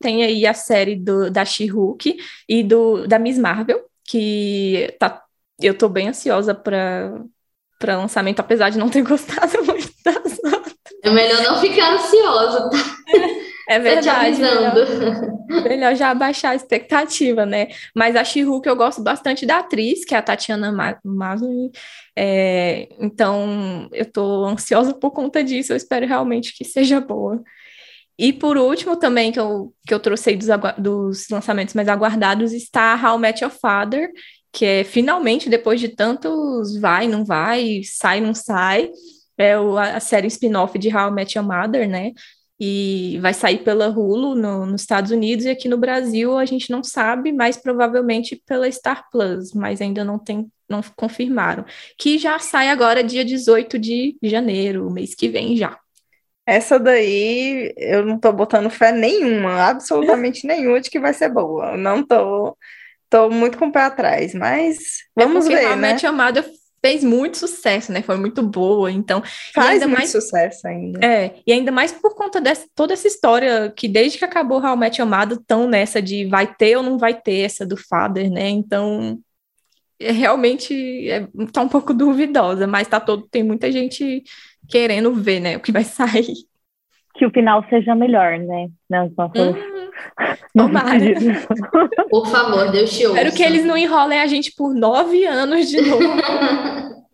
[0.00, 2.16] Tem aí a série do, da She-Hulk
[2.48, 5.22] e do, da Miss Marvel, que tá,
[5.60, 7.22] eu tô bem ansiosa para
[7.78, 10.74] para lançamento, apesar de não ter gostado muito das outras.
[11.02, 12.78] É melhor não ficar ansioso, tá?
[13.66, 14.40] É verdade.
[14.40, 17.68] Melhor, melhor, já abaixar a expectativa, né?
[17.96, 18.22] Mas a
[18.60, 20.70] que eu gosto bastante da atriz, que é a Tatiana
[21.02, 21.70] Maslany.
[22.14, 25.72] É, então, eu tô ansiosa por conta disso.
[25.72, 27.42] Eu espero realmente que seja boa.
[28.18, 30.48] E por último, também, que eu, que eu trouxe dos,
[30.78, 34.10] dos lançamentos mais aguardados, está How Met Your Father,
[34.54, 38.88] que é finalmente, depois de tantos vai, não vai, sai, não sai,
[39.36, 42.12] é o, a série spin-off de How I Met Your Mother, né?
[42.58, 46.70] E vai sair pela Hulu no, nos Estados Unidos e aqui no Brasil a gente
[46.70, 51.64] não sabe, mas provavelmente pela Star Plus, mas ainda não tem, não confirmaram.
[51.98, 55.76] Que já sai agora dia 18 de janeiro, mês que vem já.
[56.46, 61.76] Essa daí eu não tô botando fé nenhuma, absolutamente nenhuma de que vai ser boa.
[61.76, 62.56] não tô
[63.14, 65.96] Tô muito com o pé atrás, mas é vamos é ver, a né?
[66.04, 66.44] Amada
[66.84, 68.02] fez muito sucesso, né?
[68.02, 69.22] Foi muito boa, então...
[69.54, 70.98] Faz muito mais, sucesso ainda.
[71.06, 75.00] É, e ainda mais por conta dessa toda essa história que desde que acabou Met
[75.00, 78.48] Amado tão nessa de vai ter ou não vai ter essa do Father, né?
[78.48, 79.20] Então,
[80.00, 84.24] é, realmente é, tá um pouco duvidosa, mas tá todo, tem muita gente
[84.68, 86.34] querendo ver, né, o que vai sair.
[87.14, 88.70] Que o final seja melhor, né?
[88.90, 89.54] Nas nossas...
[89.54, 89.73] Hum
[90.56, 90.98] Tomara.
[92.08, 93.18] Por favor, Deus te ouça.
[93.18, 96.04] Espero que eles não enrolem a gente por nove anos de novo.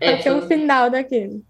[0.00, 1.42] é, Até o final daquele.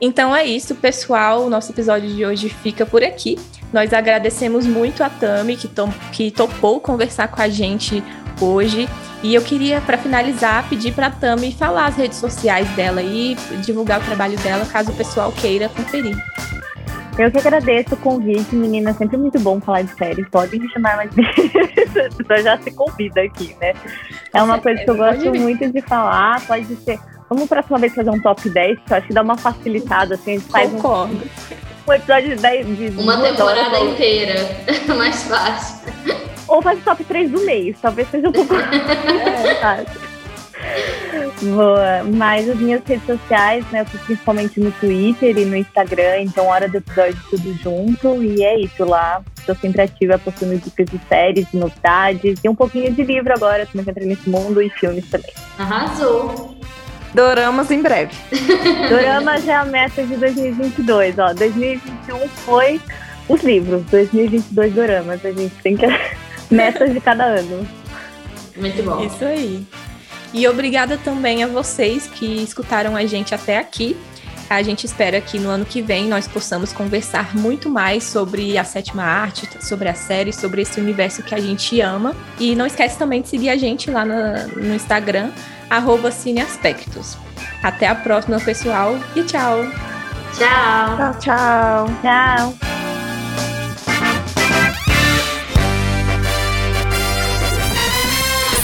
[0.00, 1.44] Então é isso, pessoal.
[1.44, 3.38] O nosso episódio de hoje fica por aqui.
[3.72, 8.02] Nós agradecemos muito a Tami, que, to que topou conversar com a gente
[8.40, 8.88] hoje.
[9.22, 13.36] E eu queria, para finalizar, pedir para a Tami falar as redes sociais dela e
[13.62, 16.16] divulgar o trabalho dela, caso o pessoal queira conferir.
[17.20, 18.94] Eu que agradeço o convite, menina.
[18.94, 20.24] Sempre muito bom falar de série.
[20.30, 22.30] Podem me chamar mais vezes.
[22.30, 23.74] A já se convida aqui, né?
[24.32, 26.40] É uma coisa que eu gosto muito de falar.
[26.46, 26.98] Pode ser.
[27.28, 30.32] Vamos próxima vez fazer um top 10, que eu acho que dá uma facilitada, assim,
[30.32, 31.14] a gente faz Concordo.
[31.14, 34.34] Um, um episódio de 10 de Uma temporada horas, inteira.
[34.96, 35.92] mais fácil.
[36.48, 38.54] Ou faz o top 3 do mês, talvez seja um pouco.
[38.56, 40.09] é,
[41.42, 46.20] Boa, mas as minhas redes sociais, né, eu tô principalmente no Twitter e no Instagram,
[46.20, 49.22] então hora do episódio tudo junto, e é isso lá.
[49.38, 53.64] Estou sempre ativa postando dicas de séries, de novidades, e um pouquinho de livro agora,
[53.64, 55.32] também que entrei nesse mundo, e filmes também.
[55.58, 56.56] Arrasou!
[57.14, 58.14] Doramas em breve.
[58.88, 61.32] Doramas é a meta de 2022, ó.
[61.32, 62.80] 2021 foi
[63.28, 65.24] os livros, 2022 doramas.
[65.24, 65.86] A gente tem que
[66.50, 67.66] metas de cada ano.
[68.56, 69.00] Muito bom.
[69.04, 69.66] Isso aí.
[70.32, 73.96] E obrigada também a vocês que escutaram a gente até aqui.
[74.48, 78.64] A gente espera que no ano que vem nós possamos conversar muito mais sobre a
[78.64, 82.16] sétima arte, sobre a série, sobre esse universo que a gente ama.
[82.38, 85.30] E não esquece também de seguir a gente lá no, no Instagram,
[85.68, 87.16] arroba Cineaspectos.
[87.62, 89.64] Até a próxima, pessoal, e tchau!
[90.36, 90.96] Tchau!
[90.96, 91.86] Tchau, tchau!
[92.02, 92.99] Tchau!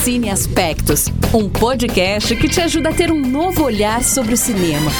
[0.07, 4.93] Cine Aspectos, um podcast que te ajuda a ter um novo olhar sobre o cinema.